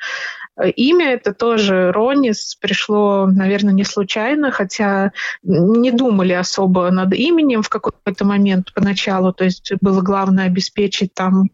[0.58, 5.12] Имя это тоже Ронис пришло, наверное, не случайно, хотя
[5.44, 9.34] не думали особо над именем в какой-то момент поначалу.
[9.34, 11.50] То есть было главное обеспечить там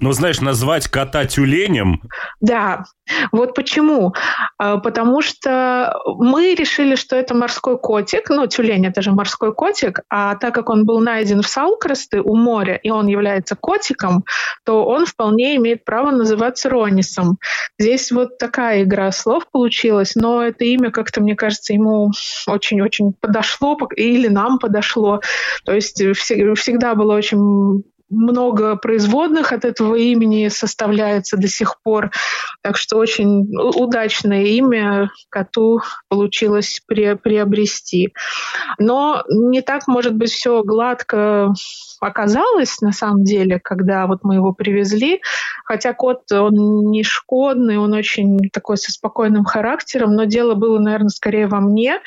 [0.00, 2.02] ну, знаешь, назвать кота тюленем?
[2.40, 2.84] Да.
[3.32, 4.14] Вот почему?
[4.58, 8.28] А, потому что мы решили, что это морской котик.
[8.28, 10.00] Ну, тюлень— это же морской котик.
[10.10, 14.24] А так как он был найден в Салкрасты у моря, и он является котиком,
[14.64, 17.38] то он вполне имеет право называться Ронисом.
[17.78, 22.10] Здесь вот такая игра слов получилась, но это имя как-то, мне кажется, ему
[22.46, 25.20] очень-очень подошло, или нам подошло.
[25.64, 32.10] То есть всегда было очень много производных от этого имени составляется до сих пор.
[32.62, 38.12] Так что очень удачное имя коту получилось приобрести.
[38.78, 41.52] Но не так, может быть, все гладко
[42.00, 45.20] оказалось на самом деле, когда вот мы его привезли.
[45.64, 51.08] Хотя кот, он не шкодный, он очень такой со спокойным характером, но дело было, наверное,
[51.08, 52.00] скорее во мне.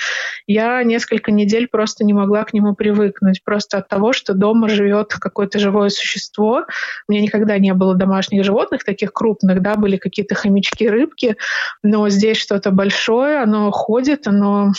[0.46, 5.14] Я несколько недель просто не могла к нему привыкнуть, просто от того, что дома живет
[5.14, 6.66] какое-то живое существо.
[7.08, 11.38] У меня никогда не было домашних животных, таких крупных, да, были какие-то хомячки, рыбки,
[11.84, 14.72] но здесь что-то большое, оно ходит, оно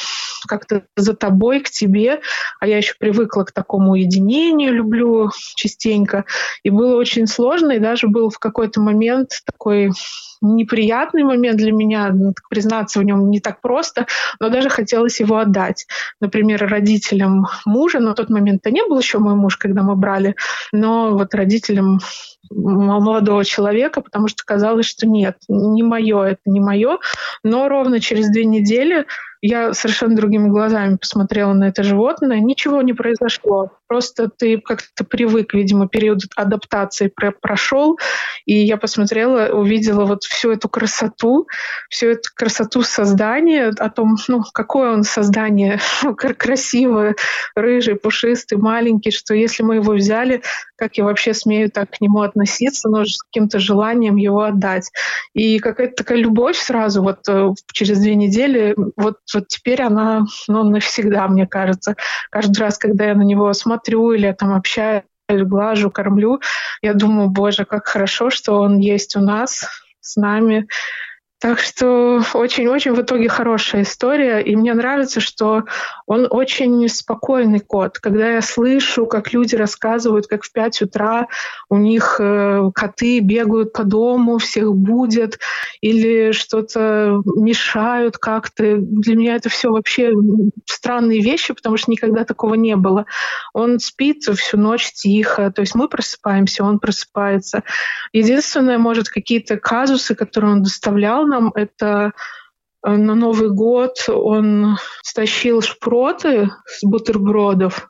[0.46, 2.20] как-то за тобой, к тебе,
[2.60, 6.24] а я еще привыкла к такому уединению, люблю частенько,
[6.62, 9.90] и было очень сложно, и даже был в какой-то момент такой
[10.40, 14.06] неприятный момент для меня, ну, признаться в нем не так просто,
[14.40, 15.86] но даже хотелось его отдать.
[16.20, 20.36] Например, родителям мужа, но в тот момент-то не был еще мой муж, когда мы брали,
[20.72, 22.00] но вот родителям
[22.50, 26.98] молодого человека, потому что казалось, что нет, не мое, это не мое.
[27.42, 29.06] Но ровно через две недели
[29.40, 32.40] я совершенно другими глазами посмотрела на это животное.
[32.40, 33.70] Ничего не произошло.
[33.86, 37.98] Просто ты как-то привык, видимо, период адаптации прошел.
[38.44, 41.46] И я посмотрела, увидела вот всю эту красоту,
[41.88, 45.78] всю эту красоту создания, о том, ну, какое он создание
[46.38, 47.14] красивое,
[47.54, 50.42] рыжий, пушистый, маленький, что если мы его взяли,
[50.76, 54.90] как я вообще смею так к нему относиться, но с каким-то желанием его отдать.
[55.34, 60.64] И какая-то такая любовь сразу вот э, через две недели вот вот теперь она, ну,
[60.64, 61.96] навсегда, мне кажется.
[62.30, 66.40] Каждый раз, когда я на него смотрю или там общаюсь, глажу, кормлю,
[66.80, 69.66] я думаю, боже, как хорошо, что он есть у нас,
[70.00, 70.66] с нами.
[71.40, 74.40] Так что очень-очень в итоге хорошая история.
[74.40, 75.64] И мне нравится, что
[76.04, 78.00] он очень спокойный кот.
[78.00, 81.28] Когда я слышу, как люди рассказывают, как в 5 утра
[81.68, 85.38] у них э, коты бегают по дому, всех будят
[85.80, 88.76] или что-то мешают как-то.
[88.78, 90.12] Для меня это все вообще
[90.66, 93.06] странные вещи, потому что никогда такого не было.
[93.52, 95.52] Он спит всю ночь тихо.
[95.52, 97.62] То есть мы просыпаемся, он просыпается.
[98.12, 102.12] Единственное, может, какие-то казусы, которые он доставлял нам, это
[102.84, 107.88] э, на Новый год он стащил шпроты с бутербродов,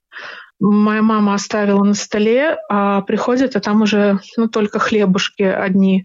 [0.61, 6.05] моя мама оставила на столе, а приходит, а там уже ну, только хлебушки одни.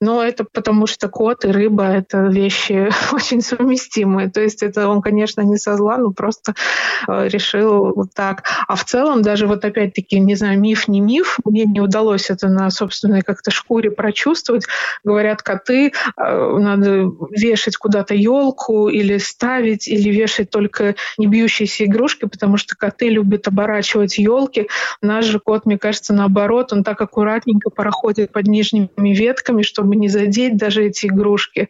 [0.00, 4.30] Но это потому что кот и рыба— это вещи очень совместимые.
[4.30, 6.54] То есть это он, конечно, не со зла, но просто
[7.08, 8.44] э, решил вот так.
[8.68, 12.48] А в целом даже вот опять-таки, не знаю, миф не миф, мне не удалось это
[12.48, 14.66] на собственной как-то шкуре прочувствовать.
[15.02, 22.26] Говорят, коты э, надо вешать куда-то елку или ставить, или вешать только не бьющиеся игрушки,
[22.26, 24.68] потому что коты любят оборачивать елки.
[25.00, 30.08] Наш же кот, мне кажется, наоборот, он так аккуратненько проходит под нижними ветками, чтобы не
[30.08, 31.68] задеть даже эти игрушки.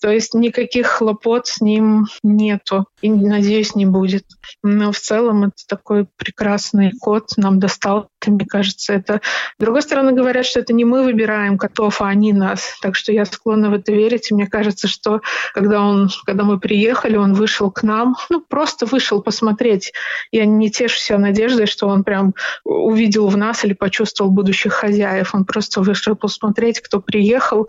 [0.00, 2.86] То есть никаких хлопот с ним нету.
[3.00, 4.24] И, надеюсь, не будет.
[4.62, 8.08] Но в целом это такой прекрасный кот нам достал.
[8.30, 9.20] Мне кажется, это...
[9.58, 12.78] С другой стороны, говорят, что это не мы выбираем котов, а они нас.
[12.80, 14.30] Так что я склонна в это верить.
[14.30, 15.20] И мне кажется, что
[15.54, 19.92] когда, он, когда мы приехали, он вышел к нам, ну, просто вышел посмотреть.
[20.30, 25.34] Я не тешу себя надеждой, что он прям увидел в нас или почувствовал будущих хозяев.
[25.34, 27.68] Он просто вышел посмотреть, кто приехал.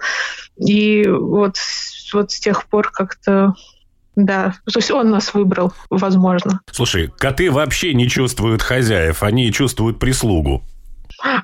[0.58, 1.56] И вот,
[2.14, 3.54] вот с тех пор как-то
[4.16, 6.62] да, то есть он нас выбрал, возможно.
[6.72, 10.64] Слушай, коты вообще не чувствуют хозяев, они чувствуют прислугу.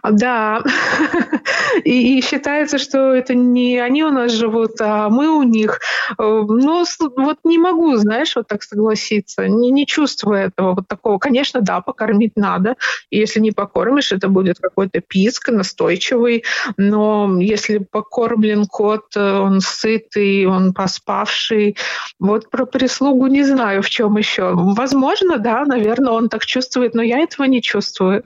[0.04, 0.62] Да,
[1.84, 5.80] и, и считается, что это не они у нас живут, а мы у них.
[6.18, 11.18] Э, ну, вот не могу, знаешь, вот так согласиться, не, не чувствую этого вот такого.
[11.18, 12.76] Конечно, да, покормить надо,
[13.10, 16.44] и если не покормишь, это будет какой-то писк настойчивый,
[16.78, 21.78] но если покормлен кот, э, он сытый, он поспавший,
[22.20, 24.52] вот про прислугу не знаю, в чем еще.
[24.54, 28.24] Возможно, да, наверное, он так чувствует, но я этого не чувствую.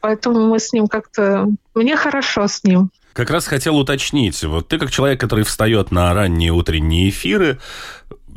[0.00, 1.48] Поэтому мы с ним как-то...
[1.74, 2.90] Мне хорошо с ним.
[3.12, 4.42] Как раз хотел уточнить.
[4.44, 7.58] Вот ты как человек, который встает на ранние утренние эфиры,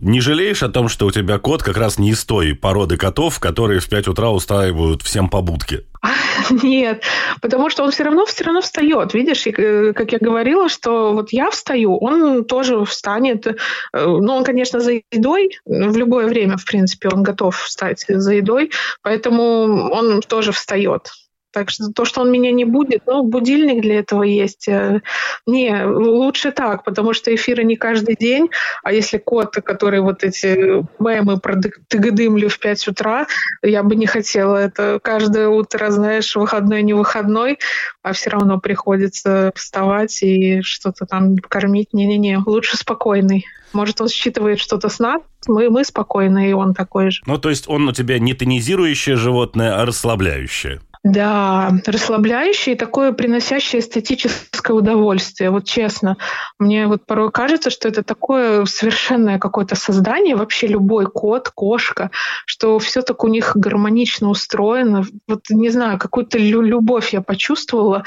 [0.02, 3.40] не жалеешь о том, что у тебя кот как раз не из той породы котов,
[3.40, 5.86] которые в 5 утра устраивают всем побудки?
[6.64, 7.04] Нет,
[7.42, 9.14] потому что он все равно все равно встает.
[9.14, 13.48] Видишь, э, как я говорила, что вот я встаю, он тоже встанет.
[13.48, 13.54] Э,
[13.94, 15.52] ну, он, конечно, за едой.
[15.66, 18.72] В любое время, в принципе, он готов встать за едой.
[19.02, 21.12] Поэтому он тоже встает.
[21.52, 24.68] Так что то, что он меня не будет, ну, будильник для этого есть.
[24.68, 25.02] Э,
[25.48, 28.50] не, лучше так, потому что эфиры не каждый день,
[28.84, 31.56] а если кот, который вот эти мемы про
[31.88, 33.28] тыгодымлю в 5 утра,
[33.64, 37.58] я бы не хотела это каждое утро, знаешь, выходной, не выходной,
[38.04, 41.94] а все равно приходится вставать и что-то там кормить.
[41.94, 43.46] Не-не-не, лучше спокойный.
[43.74, 47.22] Может, он считывает что-то с нас, мы, мы спокойные, и он такой же.
[47.26, 50.82] Ну, то есть он у тебя не тонизирующее животное, а расслабляющее.
[51.04, 55.50] Да, расслабляющее и такое приносящее эстетическое удовольствие.
[55.50, 56.18] Вот честно,
[56.60, 62.12] мне вот порой кажется, что это такое совершенное какое-то создание, вообще любой кот, кошка,
[62.46, 65.06] что все так у них гармонично устроено.
[65.26, 68.04] Вот не знаю, какую-то любовь я почувствовала.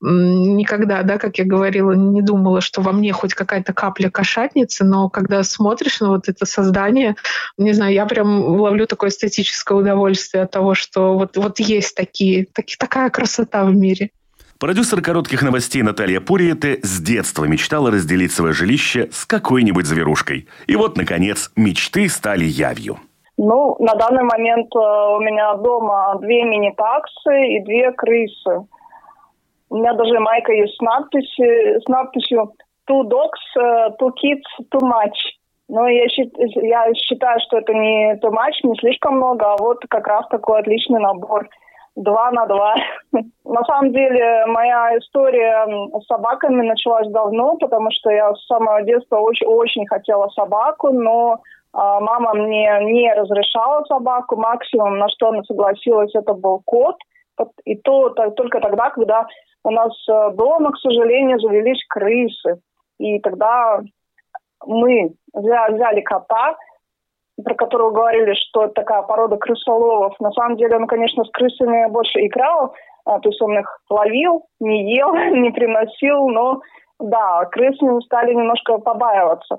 [0.00, 5.08] Никогда, да, как я говорила, не думала, что во мне хоть какая-то капля кошатницы, но
[5.08, 7.16] когда смотришь на вот это создание,
[7.58, 12.35] не знаю, я прям ловлю такое эстетическое удовольствие от того, что вот, вот есть такие
[12.44, 14.10] так, такая красота в мире.
[14.58, 20.48] Продюсер коротких новостей Наталья Пуриете с детства мечтала разделить свое жилище с какой-нибудь зверушкой.
[20.66, 22.96] И вот, наконец, мечты стали явью.
[23.36, 28.66] Ну, на данный момент э, у меня дома две мини-таксы и две крысы.
[29.68, 32.54] У меня даже майка есть с надписью, с надписью
[32.88, 35.36] «Two dogs, э, two kids, too much».
[35.68, 40.06] Но я, я считаю, что это не too much, не слишком много, а вот как
[40.06, 41.46] раз такой отличный набор–
[41.96, 42.74] два на два.
[43.44, 45.66] На самом деле моя история
[46.00, 51.40] с собаками началась давно, потому что я с самого детства очень, очень хотела собаку, но
[51.72, 54.36] а, мама мне не разрешала собаку.
[54.36, 56.96] Максимум, на что она согласилась, это был кот.
[57.64, 59.26] И то только тогда, когда
[59.62, 62.60] у нас э, дома, к сожалению, завелись крысы.
[62.98, 63.82] И тогда
[64.64, 66.56] мы взяли кота,
[67.42, 70.18] про которого говорили, что это такая порода крысоловов.
[70.20, 74.46] На самом деле он, конечно, с крысами больше играл, а, то есть он их ловил,
[74.60, 76.60] не ел, не приносил, но
[76.98, 79.58] да, крысами стали немножко побаиваться.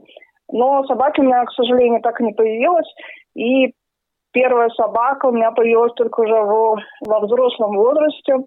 [0.51, 2.87] Но собаки у меня, к сожалению, так и не появилась.
[3.35, 3.73] И
[4.31, 8.37] первая собака у меня появилась только уже во, во взрослом возрасте.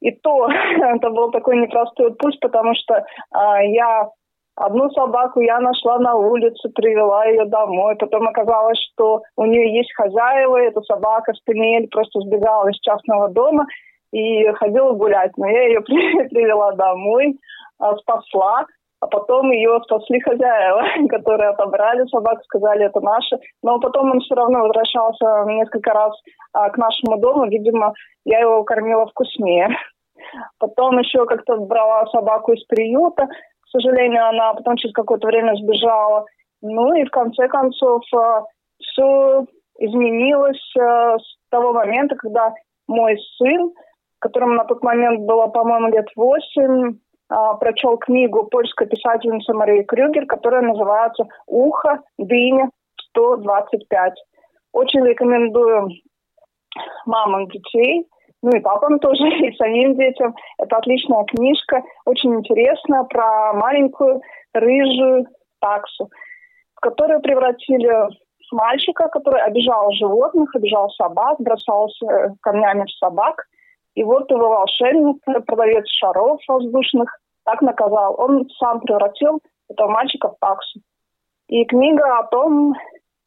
[0.00, 0.48] И то
[0.80, 4.08] это был такой непростой путь, потому что а, я
[4.56, 7.96] Одну собаку я нашла на улице, привела ее домой.
[7.96, 13.66] Потом оказалось, что у нее есть хозяева, эта собака Спинель просто сбегала из частного дома
[14.12, 15.32] и ходила гулять.
[15.36, 15.80] Но я ее
[16.30, 17.38] привела домой,
[17.78, 18.66] а, спасла.
[19.00, 23.38] а потом ее спасли хозяева, которые отобрали собаку, сказали, это наша.
[23.62, 26.12] Но потом он все равно возвращался несколько раз
[26.52, 27.46] а, к нашему дому.
[27.46, 27.94] Видимо,
[28.26, 29.68] я его кормила вкуснее.
[30.58, 33.26] Потом еще как-то брала собаку из приюта.
[33.70, 36.26] К сожалению, она потом через какое-то время сбежала.
[36.60, 38.44] Ну и в конце концов а,
[38.80, 39.46] все
[39.78, 42.52] изменилось а, с того момента, когда
[42.88, 43.72] мой сын,
[44.18, 46.98] которому на тот момент было, по-моему, лет восемь,
[47.28, 52.70] а, прочел книгу польской писательницы Марии Крюгер, которая называется «Ухо, дыня,
[53.16, 54.14] 125».
[54.72, 55.90] Очень рекомендую
[57.06, 58.08] мамам детей,
[58.42, 60.34] ну и папам тоже, и самим детям.
[60.58, 64.20] Это отличная книжка, очень интересная, про маленькую
[64.54, 65.26] рыжую
[65.60, 66.10] таксу,
[66.74, 67.90] в которую превратили
[68.52, 73.46] мальчика, который обижал животных, обижал собак, бросался камнями в собак–
[73.94, 77.10] и вот его волшебник, продавец шаров воздушных,
[77.44, 78.14] так наказал.
[78.18, 80.80] Он сам превратил этого мальчика в таксу.
[81.48, 82.74] И книга о том,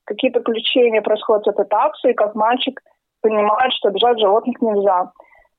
[0.05, 2.81] какие приключения происходят с этой таксой, и как мальчик
[3.23, 5.11] понимает, что обижать животных нельзя.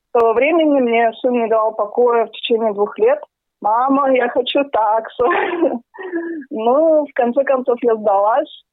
[0.09, 3.19] С того времени мне сын не давал покоя в течение двух лет.
[3.61, 5.25] «Мама, я хочу таксу».
[6.51, 8.63] Ну, в конце концов, я сдалась.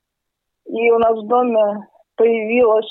[0.66, 1.86] И у нас в доме
[2.16, 2.90] появилась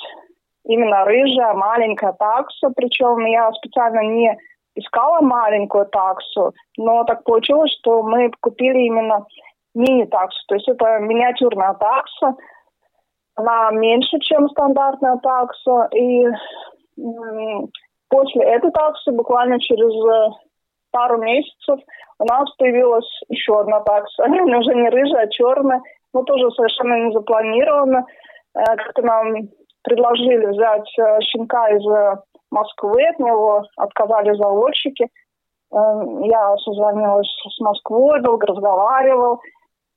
[0.65, 4.37] именно рыжая, маленькая такса, причем я специально не
[4.75, 9.25] искала маленькую таксу, но так получилось, что мы купили именно
[9.73, 12.35] мини-таксу, то есть это миниатюрная такса,
[13.35, 16.25] она меньше, чем стандартная такса, и
[18.09, 20.35] после этой таксы буквально через э,
[20.91, 21.79] пару месяцев
[22.19, 25.81] у нас появилась еще одна такса, она уже не рыжая, а черная,
[26.13, 28.05] но тоже совершенно не запланировано,
[28.55, 29.33] э, как-то нам
[29.83, 31.83] предложили взять э, щенка из
[32.51, 35.07] Москвы, от него отказали заводчики.
[35.73, 39.39] Я созвонилась с Москвой, долго разговаривал.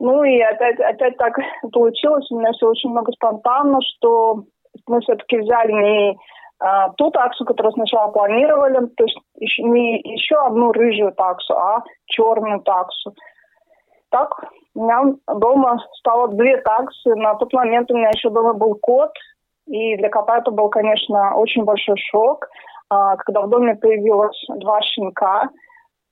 [0.05, 1.35] Ну и опять, опять так
[1.73, 4.45] получилось, у меня все очень много спонтанно, что
[4.87, 6.19] мы все-таки взяли не
[6.61, 11.83] а, ту таксу, которую сначала планировали, то есть еще, не еще одну рыжую таксу, а
[12.05, 13.15] черную таксу.
[14.11, 14.29] Так
[14.75, 17.15] у меня дома стало две таксы.
[17.15, 19.13] На тот момент у меня еще дома был кот,
[19.67, 22.47] и для кота это был, конечно, очень большой шок,
[22.91, 25.49] а, когда в доме появилось два щенка.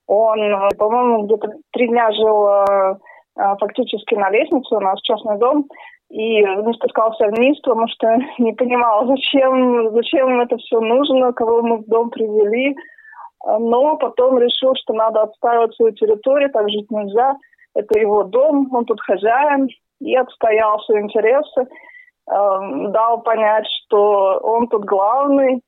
[0.06, 2.96] Он, по-моему, где-то три дня жил а,
[3.34, 5.66] фактически на лестнице у нас, частный дом,
[6.10, 11.78] и не спускался вниз, потому что не понимал, зачем, зачем это все нужно, кого мы
[11.78, 12.76] в дом привели.
[13.44, 17.36] Но потом решил, что надо отстаивать свою территорию, так жить нельзя.
[17.74, 19.68] Это его дом, он тут хозяин,
[20.00, 21.66] и отстоял свои интересы.
[22.30, 25.62] Эм, дал понять, что он тут главный,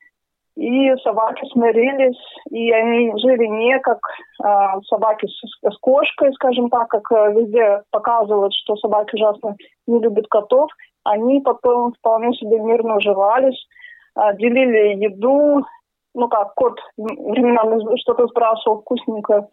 [0.57, 3.98] и собаки смирились, и они жили не как
[4.42, 9.98] э, собаки с, с кошкой, скажем так, как э, везде показывают, что собаки ужасно не
[9.98, 10.70] любят котов.
[11.02, 13.66] Они потом вполне себе мирно уживались,
[14.16, 15.64] э, делили еду,
[16.14, 19.48] ну как, кот временами что-то спрашивал вкусненькое,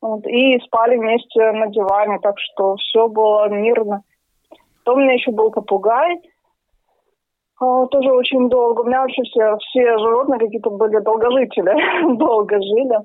[0.00, 4.02] вот, и спали вместе на диване, так что все было мирно.
[4.84, 6.18] Потом у меня еще был попугай–
[7.58, 8.80] тоже очень долго.
[8.80, 12.96] У меня вообще все, все животные какие-то были долгожители, долго жили.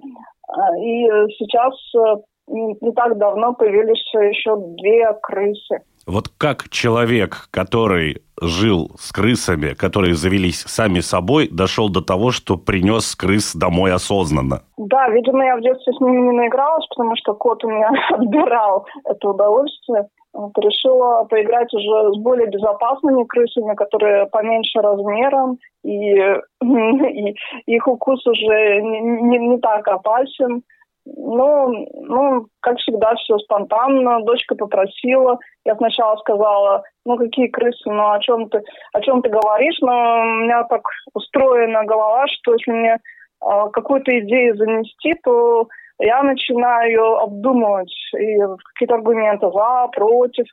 [0.47, 5.79] А, и сейчас э, не так давно появились еще две крысы.
[6.07, 12.57] Вот как человек, который жил с крысами, которые завелись сами собой, дошел до того, что
[12.57, 14.63] принес крыс домой осознанно?
[14.77, 18.85] Да, видимо, я в детстве с ними не наигралась, потому что кот у меня отбирал
[19.05, 20.07] это удовольствие.
[20.33, 26.15] Вот, решила поиграть уже с более безопасными крысами, которые поменьше размером, и,
[26.63, 30.63] и их укус уже не, не, не так опасен.
[31.05, 34.21] Ну, ну, как всегда, все спонтанно.
[34.21, 35.39] Дочка попросила.
[35.65, 38.61] Я сначала сказала, ну, какие крысы, ну, о чем ты,
[38.93, 39.79] о чем ты говоришь?
[39.81, 45.67] Но у меня так устроена голова, что если мне э, какую-то идею занести, то
[46.01, 48.37] я начинаю обдумывать и
[48.73, 50.45] какие-то аргументы за, против.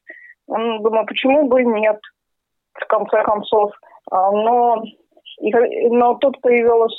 [0.47, 1.99] Думаю, почему бы нет,
[2.75, 3.73] в конце концов.
[4.11, 4.83] А, но,
[5.91, 6.97] но тут появилось,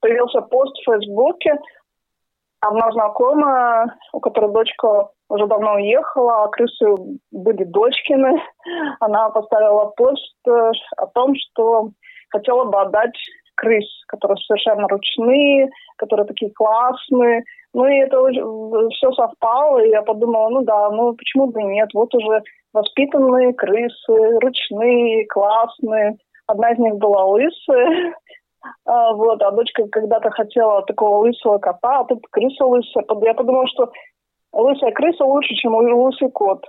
[0.00, 1.58] появился пост в Фейсбуке.
[2.60, 6.86] Одна знакомая, у которой дочка уже давно уехала, а крысы
[7.30, 8.42] были дочкины.
[9.00, 11.90] Она поставила пост э, о том, что
[12.28, 13.16] хотела бы отдать
[13.54, 18.18] крыс, которые совершенно ручные, которые такие классные, ну и это
[18.90, 22.42] все совпало, и я подумала, ну да, ну почему бы нет, вот уже
[22.72, 26.16] воспитанные крысы, ручные, классные.
[26.46, 28.14] Одна из них была лысая,
[28.86, 33.04] а, вот, а дочка когда-то хотела такого лысого кота, а тут крыса лысая.
[33.22, 33.90] Я подумала, что
[34.52, 36.64] лысая крыса лучше, чем лысый кот.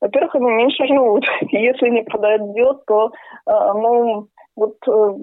[0.00, 1.24] Во-первых, они меньше живут.
[1.52, 3.12] Если не подойдет, то,
[3.46, 5.14] э, ну, вот э,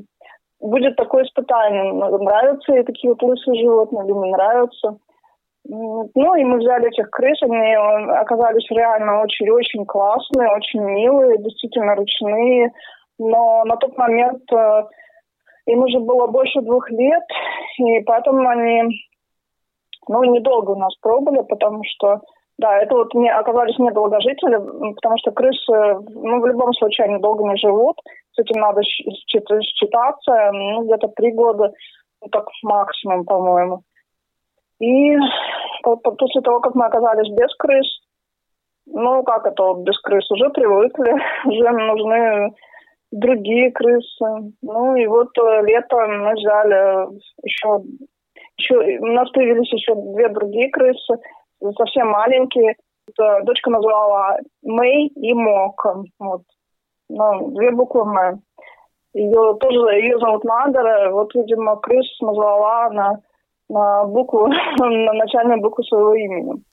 [0.61, 1.91] будет такое испытание.
[1.93, 4.97] Нравятся и такие вот лысые животные или не нравятся.
[5.69, 12.71] Ну, и мы взяли этих крыс, они оказались реально очень-очень классные, очень милые, действительно ручные.
[13.19, 14.83] Но на тот момент э,
[15.65, 17.23] им уже было больше двух лет,
[17.79, 18.83] и поэтому они,
[20.07, 22.21] ну, недолго у нас пробовали, потому что,
[22.57, 24.59] да, это вот не, оказались недолгожители,
[24.95, 27.97] потому что крысы, ну, в любом случае, они долго не живут,
[28.31, 31.73] с этим надо считаться, ну, где-то три года,
[32.21, 33.81] ну, так максимум, по-моему.
[34.79, 35.15] И
[35.81, 38.01] после того, как мы оказались без крыс,
[38.85, 41.13] ну, как это без крыс, уже привыкли,
[41.45, 42.53] уже нужны
[43.11, 44.53] другие крысы.
[44.61, 47.09] Ну, и вот э, летом мы взяли
[47.43, 47.81] еще,
[48.57, 51.17] еще, у нас появились еще две другие крысы,
[51.77, 52.75] совсем маленькие.
[53.09, 56.03] Это дочка назвала Мэй и Мока.
[56.19, 56.41] Вот.
[57.09, 58.41] Ну, две буквы М.
[59.13, 61.11] Ее тоже ее зовут Надера.
[61.11, 63.21] Вот, видимо, крыс назвала на
[63.69, 64.47] на букву,
[64.79, 66.63] на начальную букву своего имени.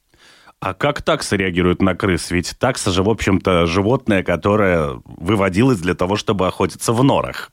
[0.61, 2.31] А как такса реагирует на крыс?
[2.31, 7.51] Ведь такса же, в общем-то, животное, которое выводилось для того, чтобы охотиться в норах.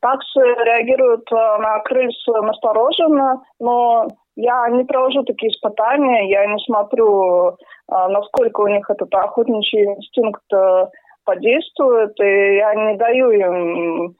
[0.00, 7.50] Таксы реагируют э, на крыс настороженно, но я не провожу такие испытания, я не смотрю,
[7.50, 7.54] э,
[7.88, 10.86] насколько у них этот охотничий инстинкт э,
[11.24, 14.16] подействует, и я не даю им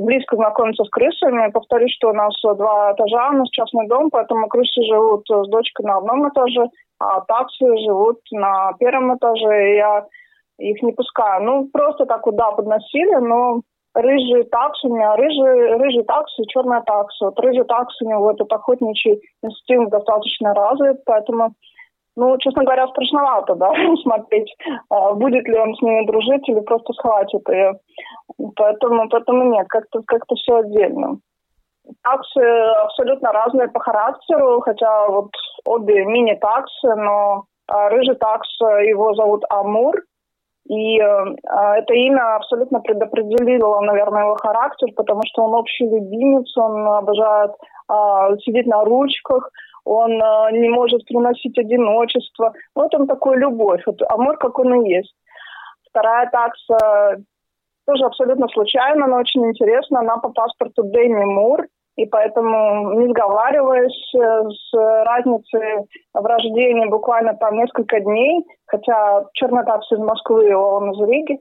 [0.00, 1.50] близко знакомиться с крысами.
[1.50, 5.86] Повторюсь, что у нас два этажа, у нас частный дом, поэтому крысы живут с дочкой
[5.86, 10.06] на одном этаже, а таксы живут на первом этаже, и я
[10.58, 11.44] их не пускаю.
[11.44, 13.62] Ну, просто так вот, да, подносили, но
[13.94, 17.26] рыжий такс у меня, рыжий, рыжий такс и черная такса.
[17.26, 21.54] Вот рыжий такс у него этот охотничий инстинкт достаточно развит, поэтому
[22.18, 24.52] ну, честно говоря, страшновато, да, смотреть,
[24.90, 27.78] а, будет ли он с ними дружить или просто схватит ее.
[28.56, 31.18] Поэтому, поэтому нет, как-то как все отдельно.
[32.02, 32.40] Таксы
[32.84, 35.30] абсолютно разные по характеру, хотя вот
[35.64, 39.94] обе мини-таксы, но а, рыжий такс, его зовут Амур,
[40.68, 47.52] и это имя абсолютно предопределило, наверное, его характер, потому что он общий любимец, он обожает
[48.44, 49.48] сидеть на ручках,
[49.88, 52.52] он э, не может приносить одиночество.
[52.74, 53.82] Вот он такой любовь.
[53.86, 55.14] Вот амор, как он и есть.
[55.88, 57.16] Вторая такса
[57.86, 60.00] тоже абсолютно случайно, но очень интересно.
[60.00, 61.66] Она по паспорту Дэми Мур,
[61.96, 69.64] и поэтому, не сговариваясь э, с разницей в рождении буквально там несколько дней, хотя черная
[69.64, 71.38] такса из Москвы, он из Риги,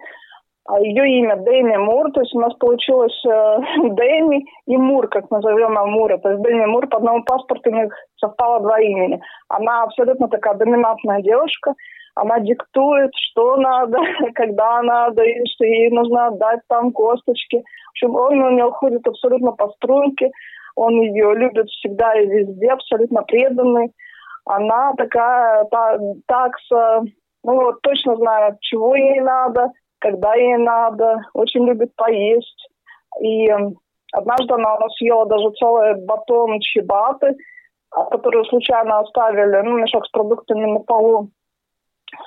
[0.76, 3.57] ее имя Дэми Мур, то есть у нас получилось э,
[3.89, 6.18] Дэми и Мур, как назовем Амура.
[6.18, 9.22] То есть Дэми Мур по одному паспорту у них совпало два имени.
[9.47, 11.74] Она абсолютно такая доминантная девушка.
[12.15, 13.97] Она диктует, что надо,
[14.36, 17.57] когда надо, и что ей нужно отдать там косточки.
[17.57, 20.32] В общем, он у нее ходит абсолютно по струнке.
[20.76, 23.93] Он ее любит всегда и везде, абсолютно преданный.
[24.45, 25.97] Она такая та,
[26.28, 27.03] такса,
[27.43, 32.69] ну вот точно знает, чего ей надо, когда ей надо, очень любит поесть.
[33.21, 33.49] И
[34.11, 37.35] однажды она у нас съела даже целый батон чебаты,
[37.91, 41.29] а, который случайно оставили, ну, мешок с продуктами на полу.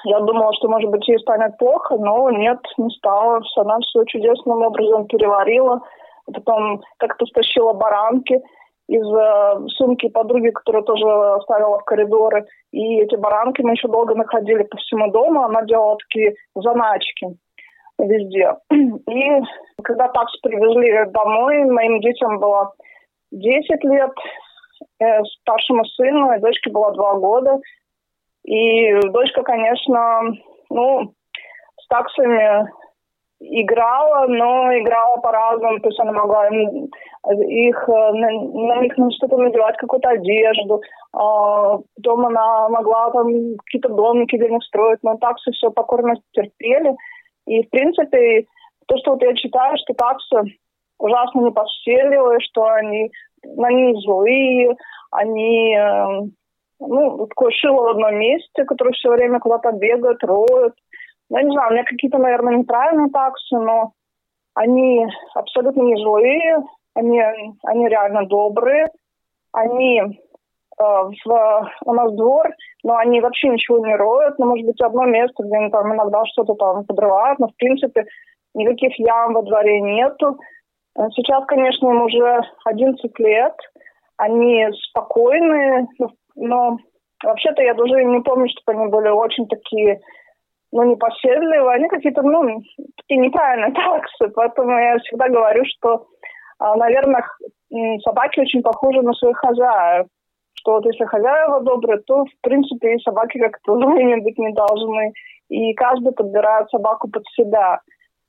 [0.04, 3.40] Я думала, что, может быть, ей станет плохо, но нет, не стало.
[3.56, 5.80] Она все чудесным образом переварила.
[6.26, 8.40] Потом как-то стащила баранки
[8.88, 12.46] из э, сумки подруги, которую тоже оставила в коридоры.
[12.72, 15.44] И эти баранки мы еще долго находили по всему дому.
[15.44, 17.36] Она делала такие заначки
[18.06, 18.54] везде.
[18.70, 19.42] И
[19.82, 22.72] когда такс привезли домой, моим детям было
[23.32, 24.12] 10 лет,
[25.00, 27.58] э, старшему сыну, и дочке было 2 года.
[28.44, 30.22] И дочка, конечно,
[30.70, 31.12] ну,
[31.80, 32.68] с таксами
[33.40, 36.88] играла, но играла по-разному, то есть она могла им,
[37.48, 40.82] их, на, на них на что-то надевать, какую-то одежду,
[41.12, 43.26] а, потом она могла там
[43.64, 46.94] какие-то домики для них строить, но таксы все покорно терпели.
[47.46, 48.46] И, в принципе,
[48.86, 50.56] то, что вот я читаю, что таксы
[50.98, 53.10] ужасно непоседливые, что они,
[53.42, 54.76] они злые,
[55.10, 56.20] они э,
[56.80, 60.74] ну, такое шило в одном месте, которое все время куда-то бегает, роет.
[61.30, 63.92] Ну, я не знаю, у меня какие-то, наверное, неправильные таксы, но
[64.54, 66.58] они абсолютно не злые,
[66.94, 67.22] они,
[67.64, 68.88] они реально добрые,
[69.52, 70.02] они
[70.80, 72.48] Э, в, у нас двор,
[72.82, 76.24] но они вообще ничего не роют, но, может быть, одно место, где они там иногда
[76.26, 78.04] что-то там подрывают, но, в принципе,
[78.54, 80.38] никаких ям во дворе нету.
[80.98, 83.54] Э, сейчас, конечно, им уже 11 лет,
[84.16, 85.86] они спокойные,
[86.34, 86.78] но
[87.22, 90.00] Вообще-то я даже не помню, чтобы они были очень такие,
[90.72, 91.70] ну, непоседливые.
[91.70, 92.62] Они какие-то, ну,
[92.96, 94.28] такие неправильные таксы.
[94.34, 96.06] Поэтому я всегда говорю, что,
[96.58, 97.24] а, наверное,
[98.02, 100.06] собаки очень похожи на своих хозяев.
[100.60, 105.12] Что вот если хозяева добрые, то, в принципе, и собаки как-то злыми быть не должны.
[105.48, 107.80] И каждый подбирает собаку под себя.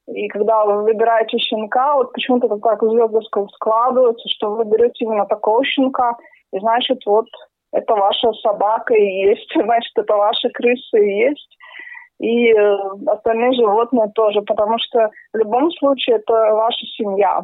[0.08, 5.26] И когда вы выбираете щенка, вот почему-то это так звездочка складывается, что вы берете именно
[5.26, 6.16] такого щенка,
[6.54, 7.28] и значит, вот
[7.72, 11.58] это ваша собака и есть, значит, это ваши крысы и есть.
[12.20, 12.78] И э,
[13.08, 17.44] остальные животные тоже, потому что в любом случае это ваша семья.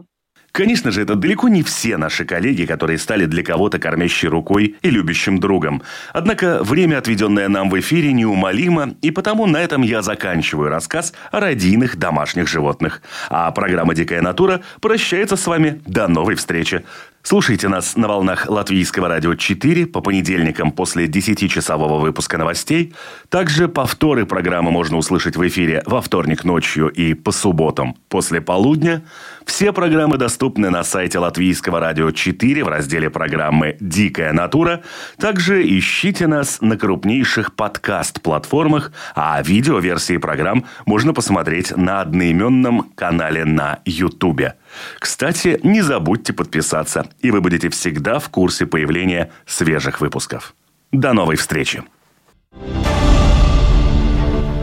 [0.58, 4.89] Конечно же, это далеко не все наши коллеги, которые стали для кого-то кормящей рукой и
[4.89, 5.84] любящим другом.
[6.14, 11.41] Однако время, отведенное нам в эфире, неумолимо, и потому на этом я заканчиваю рассказ о
[11.41, 13.03] родийных домашних животных.
[13.30, 15.80] А программа «Дикая натура» прощается с вами.
[15.86, 16.84] До новой встречи.
[17.30, 22.93] Слушайте нас на волнах Латвийского радио 4 по понедельникам после 10-часового выпуска новостей.
[23.28, 29.03] Также повторы программы можно услышать в эфире во вторник ночью и по субботам после полудня.
[29.45, 34.84] Все программы доступны на сайте Латвийского радио 4 в разделе программы «Дикая натура».
[35.19, 43.80] Также ищите нас на крупнейших подкаст-платформах, а видеоверсии программ можно посмотреть на одноименном канале на
[43.84, 44.53] YouTube.
[44.99, 50.53] Кстати, не забудьте подписаться, и вы будете всегда в курсе появления свежих выпусков.
[50.91, 51.84] До новой встречи!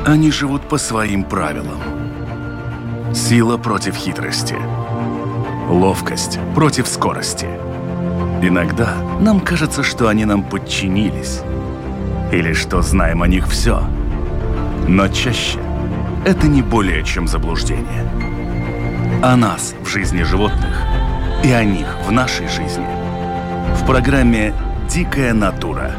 [0.06, 1.80] Они живут по своим правилам.
[3.14, 4.56] Сила против хитрости.
[5.68, 7.46] Ловкость против скорости.
[8.42, 11.40] Иногда нам кажется, что они нам подчинились.
[12.32, 13.82] Или что знаем о них все.
[14.88, 15.58] Но чаще
[16.26, 18.04] это не более чем заблуждение–
[19.22, 20.82] о нас в жизни животных
[21.42, 22.86] и о них в нашей жизни.
[23.74, 24.54] В программе
[24.88, 25.92] «Дикая натура»